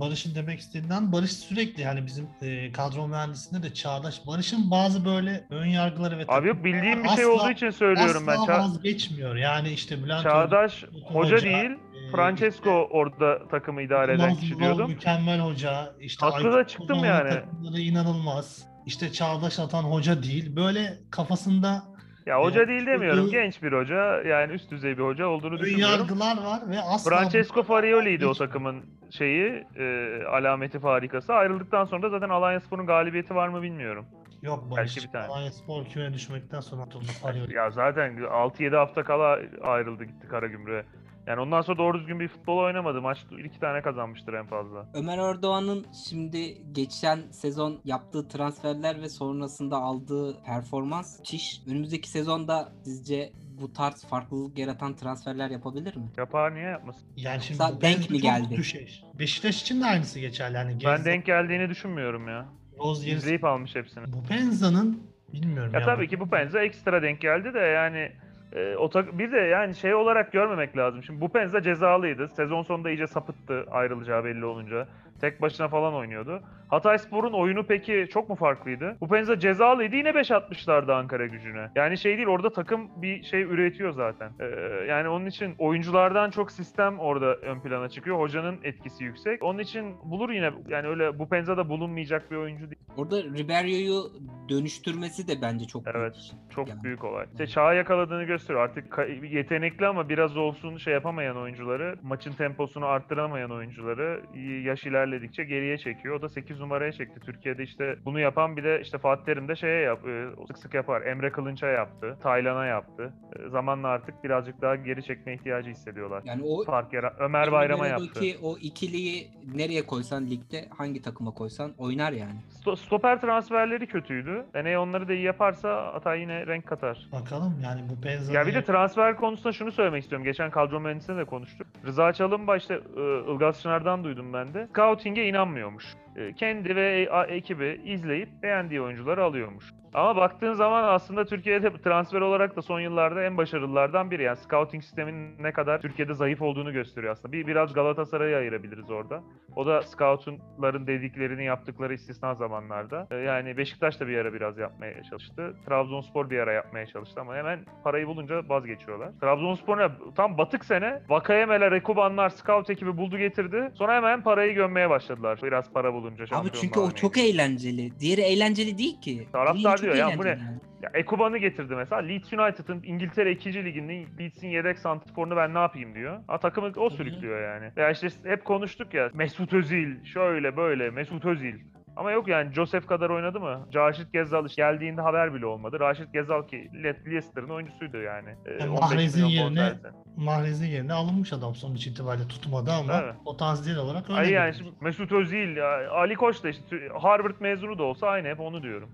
[0.00, 5.44] Barış'ın demek istediğinden Barış sürekli hani bizim e, kadro mühendisinde de Çağdaş Barış'ın bazı böyle
[5.50, 8.32] ön yargıları ve Abi yok bildiğim bir şey Asla- olduğu için söylüyorum ben.
[8.38, 9.36] asla vazgeçmiyor.
[9.36, 14.58] Yani işte Bülent Çağdaş Hoca, hoca hoca, değil, e, Francesco orada takımı idare eden kişi
[14.58, 14.90] diyordum.
[14.90, 15.92] Mükemmel hoca.
[16.00, 17.40] İşte Haklı da çıktım yani.
[17.78, 18.66] inanılmaz.
[18.86, 20.56] İşte Çağdaş Atan hoca değil.
[20.56, 21.91] Böyle kafasında
[22.26, 22.68] Ya hoca Evet.
[22.68, 23.24] değil demiyorum.
[23.24, 24.22] Ön- Genç bir hoca.
[24.22, 25.98] Yani üst düzey bir hoca olduğunu Ön düşünmüyorum.
[25.98, 31.34] yargılar var ve asla Francesco Farioli'ydi o takımın şeyi, e, alameti farikası.
[31.34, 34.06] Ayrıldıktan sonra da zaten Alanyaspor'un galibiyeti var mı bilmiyorum.
[34.42, 34.96] Yok Belki Barış.
[35.06, 35.26] bir tane.
[35.26, 37.54] Alanya Spor küme düşmekten sonra atıldı Farioli.
[37.54, 40.84] Ya zaten 6-7 hafta kala ayrıldı gitti Karagümrük'e.
[41.26, 43.00] Yani ondan sonra doğru düzgün bir futbol oynamadı.
[43.02, 44.86] Maç iki tane kazanmıştır en fazla.
[44.94, 51.60] Ömer Erdoğan'ın şimdi geçen sezon yaptığı transferler ve sonrasında aldığı performans çiş.
[51.66, 56.02] Önümüzdeki sezonda sizce bu tarz farklılık yaratan transferler yapabilir mi?
[56.16, 57.02] Yapar niye yapmasın?
[57.16, 58.56] Yani şimdi Sa- denk mi geldi?
[58.56, 59.02] düşeş.
[59.18, 60.56] Beşiktaş için de aynısı geçerli.
[60.56, 62.46] Yani Ben denk geldiğini düşünmüyorum ya.
[62.78, 64.12] Rozier, İzleyip almış hepsini.
[64.12, 65.86] bu Penza'nın bilmiyorum Ya ya.
[65.86, 68.12] tabii ki bu Penza ekstra denk geldi de yani
[68.56, 71.02] e, o tak- bir de yani şey olarak görmemek lazım.
[71.02, 72.28] Şimdi bu Penza cezalıydı.
[72.28, 74.86] Sezon sonunda iyice sapıttı ayrılacağı belli olunca.
[75.20, 76.42] Tek başına falan oynuyordu.
[76.68, 78.96] Hatayspor'un oyunu peki çok mu farklıydı?
[79.00, 81.70] Bu Penza cezalıydı yine 5 atmışlardı Ankara gücüne.
[81.74, 84.30] Yani şey değil orada takım bir şey üretiyor zaten.
[84.40, 84.44] Ee,
[84.88, 88.18] yani onun için oyunculardan çok sistem orada ön plana çıkıyor.
[88.18, 89.42] Hocanın etkisi yüksek.
[89.42, 92.82] Onun için bulur yine yani öyle bu Penza'da bulunmayacak bir oyuncu değil.
[92.96, 94.02] Orada Ribeiro'yu
[94.48, 96.14] dönüştürmesi de bence çok Evet, büyük.
[96.14, 96.38] şey.
[96.50, 96.82] Çok Yani.
[96.82, 97.26] büyük olay.
[97.32, 98.64] İşte çağı yakaladığını gösteriyor.
[98.64, 98.98] Artık
[99.30, 104.20] yetenekli ama biraz olsun şey yapamayan oyuncuları, maçın temposunu arttıramayan oyuncuları
[104.64, 106.14] yaş ilerledikçe geriye çekiyor.
[106.14, 107.20] O da 8 numaraya çekti.
[107.20, 110.74] Türkiye'de işte bunu yapan bir de işte Fatih Terim de şeye yap, e, sık sık
[110.74, 111.02] yapar.
[111.02, 113.12] Emre Kılınç'a yaptı, Taylan'a yaptı.
[113.46, 116.22] E, Zamanla artık birazcık daha geri çekme ihtiyacı hissediyorlar.
[116.24, 118.20] Yani o Fark yara Ömer Bayram'a yaptı.
[118.42, 122.34] O ikiliyi nereye koysan ligde hangi takıma koysan oynar yani.
[122.50, 124.44] Sto- stoper transferleri kötüydü.
[124.54, 127.08] Deney onları da iyi yaparsa Hatay yine renk katar.
[127.12, 130.24] Bakalım yani bu Penza'nın Ya bir de transfer konusunda şunu söylemek istiyorum.
[130.24, 131.66] Geçen kadro mühendisine de konuştuk.
[131.86, 132.80] Rıza Çalınbay işte
[133.28, 134.68] Ilgaz Çınar'dan duydum ben de.
[134.92, 135.94] Scouting'e inanmıyormuş.
[136.16, 139.64] E, Kendi ve ekibi izleyip beğendiği oyuncuları alıyormuş.
[139.94, 144.22] Ama baktığın zaman aslında Türkiye'de transfer olarak da son yıllarda en başarılılardan biri.
[144.22, 147.32] Yani scouting sistemin ne kadar Türkiye'de zayıf olduğunu gösteriyor aslında.
[147.32, 149.22] Bir biraz Galatasaray'ı ayırabiliriz orada.
[149.56, 153.06] O da scoutların dediklerini yaptıkları istisna zamanlarda.
[153.10, 155.54] E, Yani Beşiktaş da bir ara biraz yapmaya çalıştı.
[155.66, 159.08] Trabzonspor bir ara yapmaya çalıştı ama hemen parayı bulunca vazgeçiyorlar.
[159.20, 159.88] Trabzonspor ne?
[160.16, 163.70] Tam batık sene Vakayemeler, Ekubanlar, scout ekibi buldu getirdi.
[163.74, 165.38] Sonra hemen parayı gömmeye başladılar.
[165.42, 168.00] Biraz para bulunca Abi şampiyon çünkü o çok eğlenceli.
[168.00, 169.28] Diğeri eğlenceli değil ki.
[169.32, 170.28] Taraftar diyor ya, bu ne?
[170.28, 170.40] yani.
[170.82, 172.02] Ya Ekuban'ı getirdi mesela.
[172.02, 173.64] Leeds United'ın İngiltere 2.
[173.64, 176.20] liginin Leeds'in yedek santrforunu ben ne yapayım diyor.
[176.26, 177.72] Ha takımı o sürüklüyor yani.
[177.76, 181.54] Ya işte hep konuştuk ya Mesut Özil şöyle böyle Mesut Özil.
[181.96, 183.68] Ama yok yani Joseph kadar oynadı mı?
[183.74, 185.80] Raşit Gezal işte geldiğinde haber bile olmadı.
[185.80, 188.28] Raşit Gezal ki Le- Leicester'ın oyuncusuydu yani.
[188.46, 189.72] Ee, Ya 15 Mahrez'in yerine.
[190.16, 193.14] Mahrez'in yerine alınmış adam sonuç itibariyle tutmadı ama Evet.
[193.24, 194.18] potansiyel olarak öyle.
[194.20, 198.28] Ay yani şimdi Mesut Özil, ya Ali Koç da işte Harvard mezunu da olsa aynı
[198.28, 198.90] hep onu diyorum.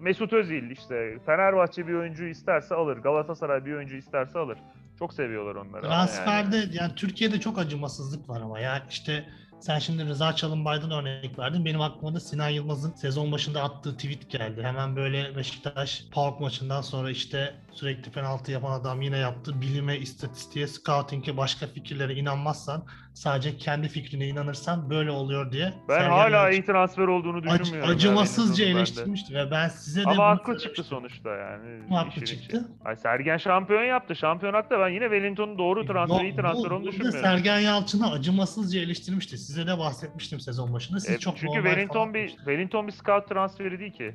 [0.00, 4.58] Mesut Özil işte Fenerbahçe bir oyuncu isterse alır, Galatasaray bir oyuncu isterse alır.
[4.98, 5.86] Çok seviyorlar onları.
[5.86, 6.06] ama yani.
[6.06, 6.94] Transferde yani.
[6.94, 9.24] Türkiye'de çok acımasızlık var ama yani işte
[9.62, 11.64] sen şimdi Rıza Çalınbay'dan örnek verdin.
[11.64, 14.62] Benim aklıma da Sinan Yılmaz'ın sezon başında attığı tweet geldi.
[14.62, 19.60] Hemen böyle Beşiktaş PAOK maçından sonra işte sürekli penaltı yapan adam yine yaptı.
[19.60, 25.72] Bilime, istatistiğe, scouting'e, başka fikirlere inanmazsan sadece kendi fikrine inanırsan böyle oluyor diye.
[25.88, 27.88] Ben hala iyi transfer olduğunu ac- düşünmüyorum.
[27.90, 31.88] yani acımasızca benim eleştirmişti ve ben size de Ama haklı çıktı sonuçta yani.
[31.90, 32.68] Haklı çıktı.
[32.84, 34.16] Ay Sergen şampiyon yaptı.
[34.16, 37.20] Şampiyonakta ben yine Wellington'un doğru transferi, iyi Yok, transfer bu- olduğunu düşünmüyorum.
[37.20, 39.38] Sergen Yalçın'ı acımasızca eleştirmişti.
[39.38, 41.00] Size de bahsetmiştim sezon başında.
[41.00, 42.28] Siz E, çok çünkü Wellington bir.
[42.28, 44.14] Wellington bir scout transferi değil ki.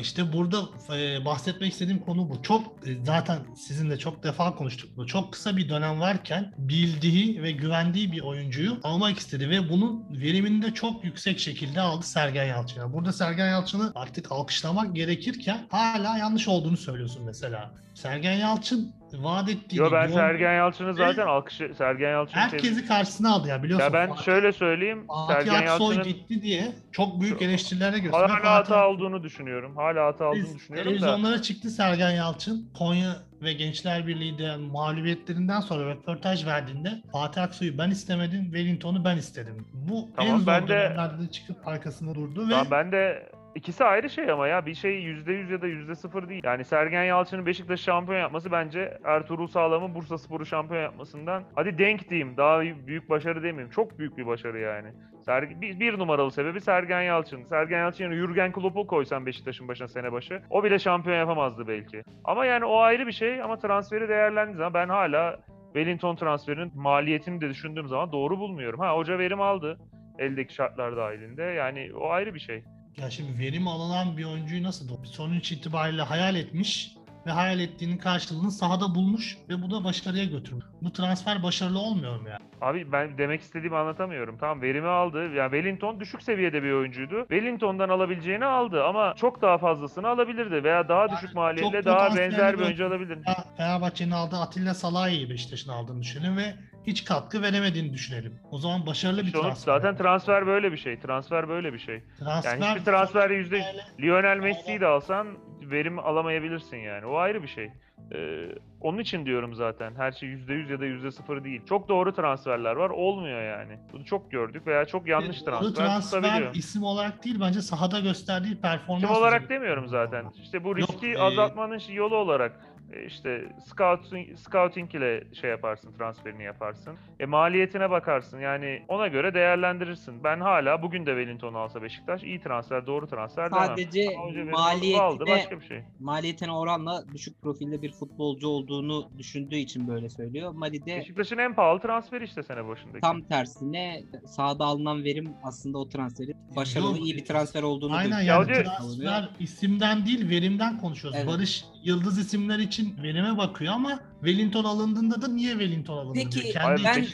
[0.00, 0.58] İşte burada
[0.96, 2.42] e, bahsetmek istediğim konu bu.
[2.42, 5.06] Çok e, zaten sizinle çok defa konuştuk bu.
[5.06, 10.62] Çok kısa bir dönem varken bildiği ve güvendiği bir oyuncuyu almak istedi ve bunun verimini
[10.62, 12.80] de çok yüksek şekilde aldı Sergen Yalçın.
[12.80, 17.74] Yani Burada Sergen Yalçın'ı artık alkışlamak gerekirken hala yanlış olduğunu söylüyorsun mesela.
[18.00, 20.06] Sergen Yalçın vaat ettiğini Yo ben.
[20.06, 23.84] Sergen Yalçın'ı zaten alkışı Sergen Yalçın'ı herkesi karşısına aldı ya biliyorsun.
[23.86, 25.06] Ya ben Fatih- şöyle söyleyeyim.
[25.06, 28.28] Fatih Sergen Aksoy Yalçın'ın gitti diye çok büyük eleştirilere gösteriyor.
[28.30, 29.76] hala Fatih hata olduğunu düşünüyorum.
[29.76, 30.98] Hala hata olduğunu düşünüyorum da.
[30.98, 32.70] Televizyonlara çıktı Sergen Yalçın.
[32.78, 39.66] Konya ve Gençler Birliği'de mağlubiyetlerinden sonra röportaj verdiğinde Fatih Aksoy'u ben istemedim, Wellington'u ben istedim.
[39.72, 44.10] Bu Tamam, en zor ben de- çıkıp arkasında durdu ve Tamam ben de ikisi ayrı
[44.10, 46.42] şey ama ya bir şey %100 ya da %0 değil.
[46.44, 52.10] Yani Sergen Yalçın'ın Beşiktaş şampiyon yapması bence Ertuğrul Sağlam'ın Bursa Spor'u şampiyon yapmasından hadi denk
[52.10, 53.70] diyeyim daha büyük başarı demeyeyim.
[53.70, 54.88] Çok büyük bir başarı yani.
[55.24, 57.44] Sergen, bir, bir numaralı sebebi Sergen Yalçın.
[57.44, 60.42] Sergen Yalçın yerine Jürgen Klopp'u koysan Beşiktaş'ın başına sene başı.
[60.50, 62.02] O bile şampiyon yapamazdı belki.
[62.24, 67.40] Ama yani o ayrı bir şey ama transferi değerlendiği zaman ben hala Wellington transferinin maliyetini
[67.40, 68.80] de düşündüğüm zaman doğru bulmuyorum.
[68.80, 69.78] Ha hoca verim aldı
[70.18, 71.42] eldeki şartlar dahilinde.
[71.42, 72.64] Yani o ayrı bir şey.
[73.00, 76.94] Ya şimdi verim alınan bir oyuncuyu nasıl sonuç itibariyle hayal etmiş
[77.26, 80.64] ve hayal ettiğinin karşılığını sahada bulmuş ve bu da başarıya götürmüş.
[80.82, 82.40] Bu transfer başarılı olmuyor mu yani?
[82.60, 84.38] Abi ben demek istediğimi anlatamıyorum.
[84.40, 85.34] Tamam verimi aldı.
[85.34, 87.20] Yani Wellington düşük seviyede bir oyuncuydu.
[87.20, 92.64] Wellington'dan alabileceğini aldı ama çok daha fazlasını alabilirdi veya daha düşük maliyetle daha benzer bir
[92.64, 93.22] oyuncu alabilirdi.
[93.26, 96.54] Ya Fenerbahçe'nin aldığı Atilla Salahi'yi Beşiktaş'ın aldığını düşünelim ve
[96.86, 98.40] hiç katkı veremediğini düşünelim.
[98.50, 99.72] O zaman başarılı bir onu- transfer.
[99.72, 101.00] zaten transfer böyle bir şey.
[101.00, 102.02] Transfer böyle bir şey.
[102.18, 103.64] transfer Yani hiçbir transfer yüzde
[104.00, 105.26] Lionel Messi'yi de alsan
[105.62, 107.06] verim alamayabilirsin yani.
[107.06, 107.70] O ayrı bir şey.
[108.14, 108.48] Ee,
[108.80, 109.94] onun için diyorum zaten.
[109.94, 111.60] Her şey %100 ya da %0 değil.
[111.68, 112.90] Çok doğru transferler var.
[112.90, 113.78] Olmuyor yani.
[113.92, 118.60] Bunu çok gördük veya çok yanlış Bu transfer, transfer isim olarak değil bence sahada gösterdiği
[118.60, 119.00] performans.
[119.00, 120.24] Tim olarak demiyorum zaten.
[120.42, 122.69] İşte bu riski e- azaltmanın yolu olarak e,
[123.06, 126.96] işte scouting, scouting ile şey yaparsın, transferini yaparsın.
[127.20, 128.40] E maliyetine bakarsın.
[128.40, 130.24] Yani ona göre değerlendirirsin.
[130.24, 133.66] Ben hala bugün de Wellington'u alsa Beşiktaş iyi transfer, doğru transfer demem.
[133.66, 135.82] Sadece önce Wellington'u aldı maliyetine başka bir şey.
[136.00, 140.52] maliyetine oranla düşük profilde bir futbolcu olduğunu düşündüğü için böyle söylüyor.
[140.52, 143.00] Mali de Beşiktaş'ın en pahalı transferi işte sene başındaki.
[143.00, 148.10] tam tersine sahada alınan verim aslında o transferin başarılı Yok, iyi bir transfer olduğunu Aynen
[148.10, 148.48] gösteriyor.
[148.48, 151.18] yani transfer isimden değil verimden konuşuyoruz.
[151.20, 151.28] Evet.
[151.28, 156.54] Barış yıldız isimler için verime bakıyor ama Wellington alındığında da niye Wellington alındı Peki, diyor.
[156.54, 157.06] Hayır, ben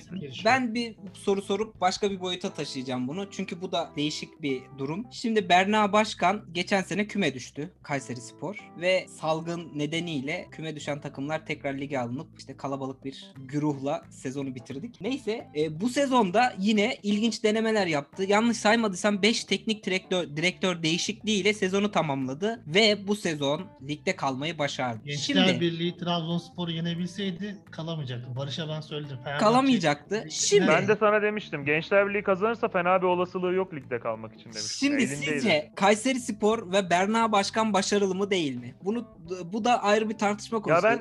[0.45, 3.31] ben bir soru sorup başka bir boyuta taşıyacağım bunu.
[3.31, 5.07] Çünkü bu da değişik bir durum.
[5.13, 11.47] Şimdi Berna Başkan geçen sene küme düştü Kayseri Spor ve salgın nedeniyle küme düşen takımlar
[11.47, 15.01] tekrar lige alınıp işte kalabalık bir güruhla sezonu bitirdik.
[15.01, 18.23] Neyse e, bu sezonda yine ilginç denemeler yaptı.
[18.23, 25.01] Yanlış saymadıysam 5 teknik direktör, direktör değişikliğiyle sezonu tamamladı ve bu sezon ligde kalmayı başardı.
[25.05, 28.37] Gençler Şimdi Birliği Trabzonspor'u yenebilseydi kalamayacaktı.
[28.37, 29.17] Barış'a ben söyledim.
[29.25, 30.25] Fenerbahçe- kalamayacaktı.
[30.31, 31.65] Şimdi Ben de sana demiştim.
[31.65, 34.89] Gençler Birliği kazanırsa fena bir olasılığı yok ligde kalmak için demiştim.
[34.89, 35.17] Şimdi Elindeydi.
[35.41, 38.75] sizce Kayseri Spor ve Berna Başkan başarılı mı değil mi?
[38.85, 39.09] Bunu
[39.53, 40.83] bu da ayrı bir tartışma Ya konusu.
[40.85, 40.99] ben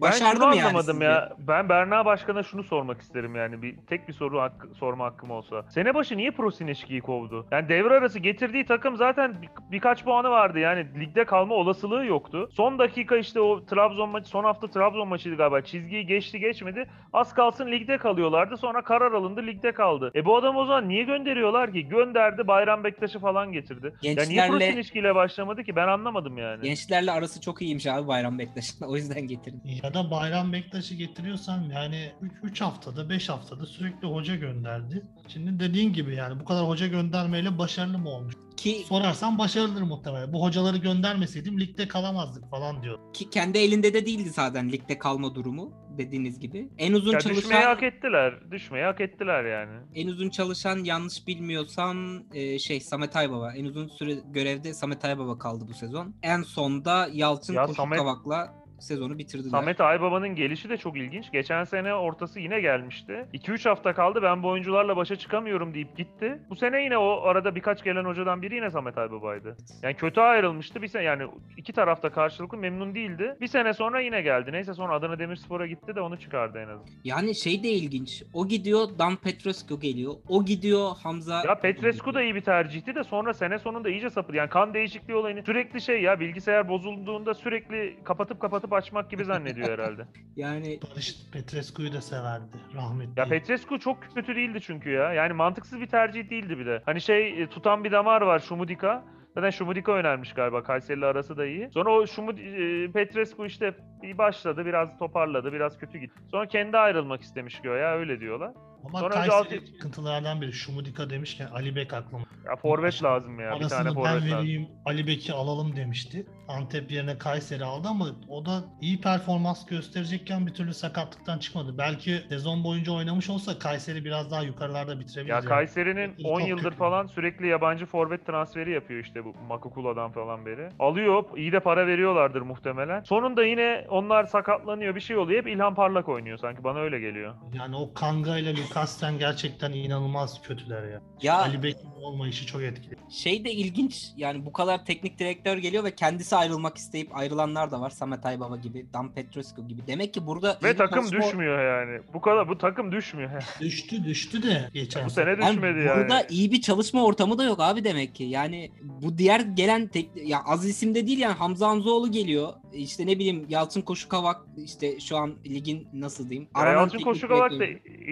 [0.00, 1.04] Başardı ben şunu mı yani anlamadım sizce?
[1.06, 1.32] ya.
[1.38, 3.62] Ben Berna Başkan'a şunu sormak isterim yani.
[3.62, 5.62] Bir tek bir soru hakkı, sorma hakkım olsa.
[5.62, 7.46] Sene başı niye Prosineşki'yi kovdu?
[7.50, 10.58] Yani devre arası getirdiği takım zaten bir- birkaç puanı vardı.
[10.58, 12.48] Yani ligde kalma olasılığı yoktu.
[12.52, 15.60] Son dakika işte o Trabzon maçı, son hafta Trabzon galiba.
[15.60, 16.86] Çizgiyi geçti geçmedi.
[17.12, 18.56] Az kalsın ligde kalıyorlardı.
[18.56, 20.10] Sonra karar alındı ligde kaldı.
[20.14, 21.88] E bu adam o zaman niye gönderiyorlar ki?
[21.88, 23.86] Gönderdi Bayram Bektaş'ı falan getirdi.
[24.02, 25.76] Ya niye Gençlerle ile başlamadı ki?
[25.76, 26.62] Ben anlamadım yani.
[26.62, 28.86] gençlerle arası çok iyiymiş abi Bayram Bektaş'ın.
[28.86, 29.60] O yüzden getirdim.
[29.82, 35.02] Ya da Bayram Bektaş'ı getiriyorsan yani 3 haftada 5 haftada sürekli hoca gönderdi.
[35.28, 38.34] Şimdi dediğin gibi yani bu kadar hoca göndermeyle başarılı mı olmuş?
[38.56, 40.32] Ki, Sorarsan başarılıdır muhtemelen.
[40.32, 42.98] Bu hocaları göndermeseydim ligde kalamazdık falan diyor.
[43.12, 46.68] ki kendi elinde de değildi zaten ligde kalma durumu dediğiniz gibi.
[46.78, 48.50] En uzun Ya düşmeyi çalışan hak ettiler.
[48.50, 49.80] Düşmeyi hak ettiler yani.
[49.94, 51.96] en uzun çalışan yanlış bilmiyorsam
[52.34, 53.54] e, şey Samet Aybaba.
[53.54, 56.14] En uzun süre görevde Samet Aybaba kaldı bu sezon.
[56.22, 59.50] En sonda Yalçın Ya Koşuk Samet- Kavak'la sezonu bitirdiler.
[59.50, 61.32] Samet Aybaba'nın gelişi de çok ilginç.
[61.32, 63.26] Geçen sene ortası yine gelmişti.
[63.34, 66.38] 2-3 hafta kaldı ben bu oyuncularla başa çıkamıyorum deyip gitti.
[66.50, 69.56] Bu sene yine o arada birkaç gelen hocadan biri yine Samet Aybaba'ydı.
[69.82, 70.82] Yani kötü ayrılmıştı.
[70.82, 71.22] Bir sene yani
[71.56, 73.36] iki tarafta karşılıklı memnun değildi.
[73.40, 74.52] Bir sene sonra yine geldi.
[74.52, 76.90] Neyse sonra Adana Demirspor'a gitti de onu çıkardı en azından.
[77.04, 78.22] Yani şey de ilginç.
[78.32, 80.14] O gidiyor Dan Petrescu geliyor.
[80.28, 81.42] O gidiyor Hamza.
[81.46, 84.34] Ya Petrescu da iyi bir tercihti de sonra sene sonunda iyice sapır.
[84.34, 89.68] Yani kan değişikliği olayını sürekli şey ya bilgisayar bozulduğunda sürekli kapatıp kapatıp açmak gibi zannediyor
[89.78, 90.06] herhalde.
[90.36, 92.56] Yani Barış Petrescu'yu da severdi.
[92.74, 93.20] Rahmetli.
[93.20, 95.12] Ya Petrescu çok kötü değildi çünkü ya.
[95.12, 96.82] Yani mantıksız bir tercih değildi bir de.
[96.86, 99.04] Hani şey e, tutan bir damar var Şumudika.
[99.34, 100.62] Zaten Şumudika önermiş galiba.
[100.62, 101.70] Kayseri'yle arası da iyi.
[101.70, 106.20] Sonra o Şumud e, Petrescu işte bir başladı, biraz toparladı, biraz kötü gitti.
[106.30, 108.52] Sonra kendi ayrılmak istemiş göya öyle diyorlar.
[108.84, 110.52] Ama Sonra önce Kayseri altı- sıkıntılardan biri.
[110.52, 112.24] Şumudika demişken Ali Bek aklıma.
[112.46, 113.46] Ya forvet lazım ya.
[113.46, 114.38] Bir tane Arasını ben forvet lazım.
[114.38, 116.26] vereyim Ali Bek'i alalım demişti.
[116.48, 121.78] Antep yerine Kayseri aldı ama o da iyi performans gösterecekken bir türlü sakatlıktan çıkmadı.
[121.78, 125.30] Belki sezon boyunca oynamış olsa Kayseri biraz daha yukarılarda bitirebilir.
[125.30, 125.44] Ya yani.
[125.46, 126.50] Kayseri'nin Çok 10 kötü.
[126.50, 130.68] yıldır falan sürekli yabancı forvet transferi yapıyor işte bu Makukula'dan falan beri.
[130.78, 133.02] Alıyor, iyi de para veriyorlardır muhtemelen.
[133.02, 135.40] Sonunda yine onlar sakatlanıyor, bir şey oluyor.
[135.40, 136.64] Hep İlhan Parlak oynuyor sanki.
[136.64, 137.34] Bana öyle geliyor.
[137.54, 141.00] Yani o Kanga ile Lukasen gerçekten inanılmaz kötüler ya.
[141.22, 142.94] ya Ali Bek'in olmayışı çok etkili.
[143.10, 144.06] şey de ilginç.
[144.16, 147.90] Yani bu kadar teknik direktör geliyor ve kendisi ayrılmak isteyip ayrılanlar da var.
[147.90, 149.86] Samet Aybaba gibi, Dan Petrescu gibi.
[149.86, 152.00] Demek ki burada Ve takım çalışma- düşmüyor yani.
[152.14, 153.30] Bu kadar bu takım düşmüyor.
[153.60, 156.00] Düştü düştü de geçen bu sene Yani düşmedi yani.
[156.00, 158.24] burada iyi bir çalışma ortamı da yok abi demek ki.
[158.24, 162.52] Yani bu diğer gelen tek ya az isimde değil yani Hamza Hamzoğlu geliyor.
[162.72, 166.48] İşte ne bileyim Yalçın Koşukavak işte şu an ligin nasıl diyeyim?
[166.56, 167.64] Ya Yalçın teknik Koşukovak da.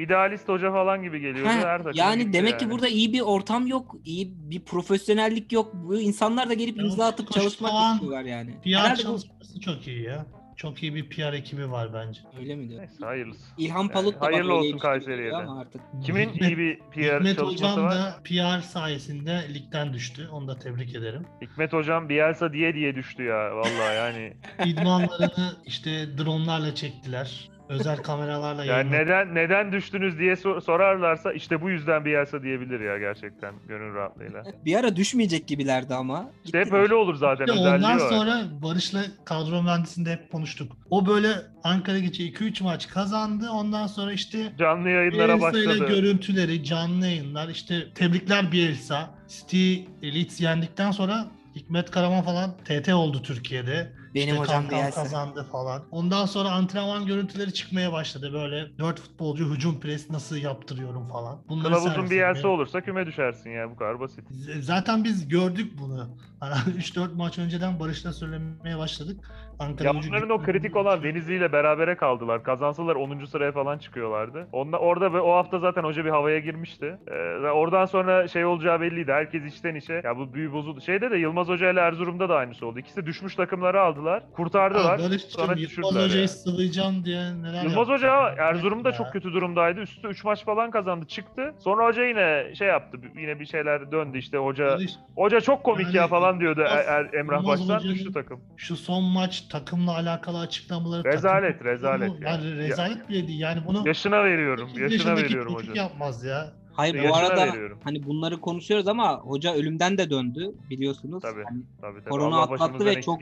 [0.03, 1.49] İdealist hoca falan gibi geliyordu.
[1.49, 2.73] Ha, Her yani demek ki yani.
[2.73, 5.71] burada iyi bir ortam yok, iyi bir profesyonellik yok.
[5.75, 8.25] Bu insanlar da gelip imza atıp çalışmak Koşkovan istiyorlar.
[8.25, 8.51] yani.
[8.65, 10.27] PR Herhalde bu- çalışması çok iyi ya.
[10.57, 12.21] Çok iyi bir PR ekibi var bence.
[12.41, 12.81] Öyle mi diyor?
[12.81, 13.41] Neyse hayırlısı.
[13.59, 15.37] İlhan Palut da bak hayırlı olsun gibi Kayseri'ye de.
[15.37, 15.81] artık.
[16.05, 17.95] Kimin Hikmet- iyi bir PR Hikmet çalışması Hocam var?
[17.95, 20.29] da PR sayesinde ligden düştü.
[20.33, 21.27] Onu da tebrik ederim.
[21.43, 24.33] Hikmet hocam Bielsa diye diye düştü ya vallahi yani.
[24.71, 27.51] İdmanlarını işte dronlarla çektiler.
[27.69, 32.99] Özel kameralarla Yani neden neden düştünüz diye sor- sorarlarsa işte bu yüzden Bielsa diyebilir ya
[32.99, 34.43] gerçekten gönül rahatlığıyla.
[34.65, 36.31] Bir ara düşmeyecek gibilerdi ama.
[36.45, 38.09] İşte hep öyle olur zaten İşte ondan var.
[38.09, 40.73] sonra Barış'la kadro mühendisinde hep konuştuk.
[40.91, 41.29] O böyle
[41.65, 43.51] Ankara geçe 2-3 maç kazandı.
[43.51, 45.89] Ondan sonra işte Canlı yayınlara Bielsa ile başladı.
[45.89, 49.11] görüntüleri, canlı yayınlar, işte tebrikler Bielsa.
[49.29, 53.93] City Leeds yendikten sonra Hikmet Karaman falan TT oldu Türkiye'de.
[54.15, 55.03] Benim İşte hocam Kankan Bielsa.
[55.03, 55.83] kazandı falan.
[55.91, 58.79] Ondan sonra antrenman görüntüleri çıkmaya başladı böyle.
[58.79, 61.39] Dört futbolcu hücum pres nasıl yaptırıyorum falan.
[61.49, 64.31] Bunları Kılavuzun Bielsa etmeye- olursa küme düşersin ya bu kadar basit.
[64.31, 66.17] Z- Zaten biz gördük bunu.
[66.41, 69.31] Hani 3-4 maç önceden Barış'la söylemeye başladık.
[69.59, 72.43] Ankara Ya bunların o kritik olan Denizli ile berabere kaldılar.
[72.43, 73.25] Kazansalar 10.
[73.25, 74.49] sıraya falan çıkıyorlardı.
[74.53, 76.97] Onda, orada ve o hafta zaten hoca bir havaya girmişti.
[77.09, 77.15] Ee,
[77.49, 79.13] oradan sonra şey olacağı belliydi.
[79.13, 80.01] Herkes içten içe.
[80.05, 80.81] Ya bu büyü bozuldu.
[80.81, 82.79] Şeyde de Yılmaz Hoca ile Erzurum'da da aynısı oldu.
[82.79, 84.23] İkisi de düşmüş takımları aldılar.
[84.33, 85.01] Kurtardılar.
[85.01, 86.29] Ha, sonra Yılmaz Hoca'yı yani.
[86.29, 87.89] sıvayacağım diye neler Yılmaz.
[87.89, 88.29] Hoca.
[88.39, 88.95] Erzurum'da Ya.
[88.95, 89.81] çok kötü durumdaydı.
[89.81, 91.55] Üstü 3 maç falan kazandı çıktı.
[91.59, 92.99] Sonra hoca yine şey yaptı.
[93.17, 94.79] Yine bir şeyler döndü işte hoca.
[95.17, 98.41] Hoca çok komik Yani ya falan diyordu Er- Er- Emrah Baş'tan düştü takım.
[98.57, 102.25] şu son maç takımla alakalı açıklamaları Rezalet, takım- rezalet yani.
[102.25, 102.57] yani.
[102.57, 103.41] rezalet bile değil.
[103.41, 104.69] Yani bunu Yaşına veriyorum.
[104.75, 105.83] 8 Yaşına veriyorum çocuk hoca.
[105.83, 106.53] yapmaz ya.
[106.73, 107.79] Hayır bu Yaşına arada veriyorum.
[107.85, 111.23] hani bunları konuşuyoruz ama hoca ölümden de döndü biliyorsunuz.
[111.23, 111.45] Tabii.
[111.45, 112.11] Hani Tabii tabii.
[112.11, 113.21] Korona Allah atlattı ve çok-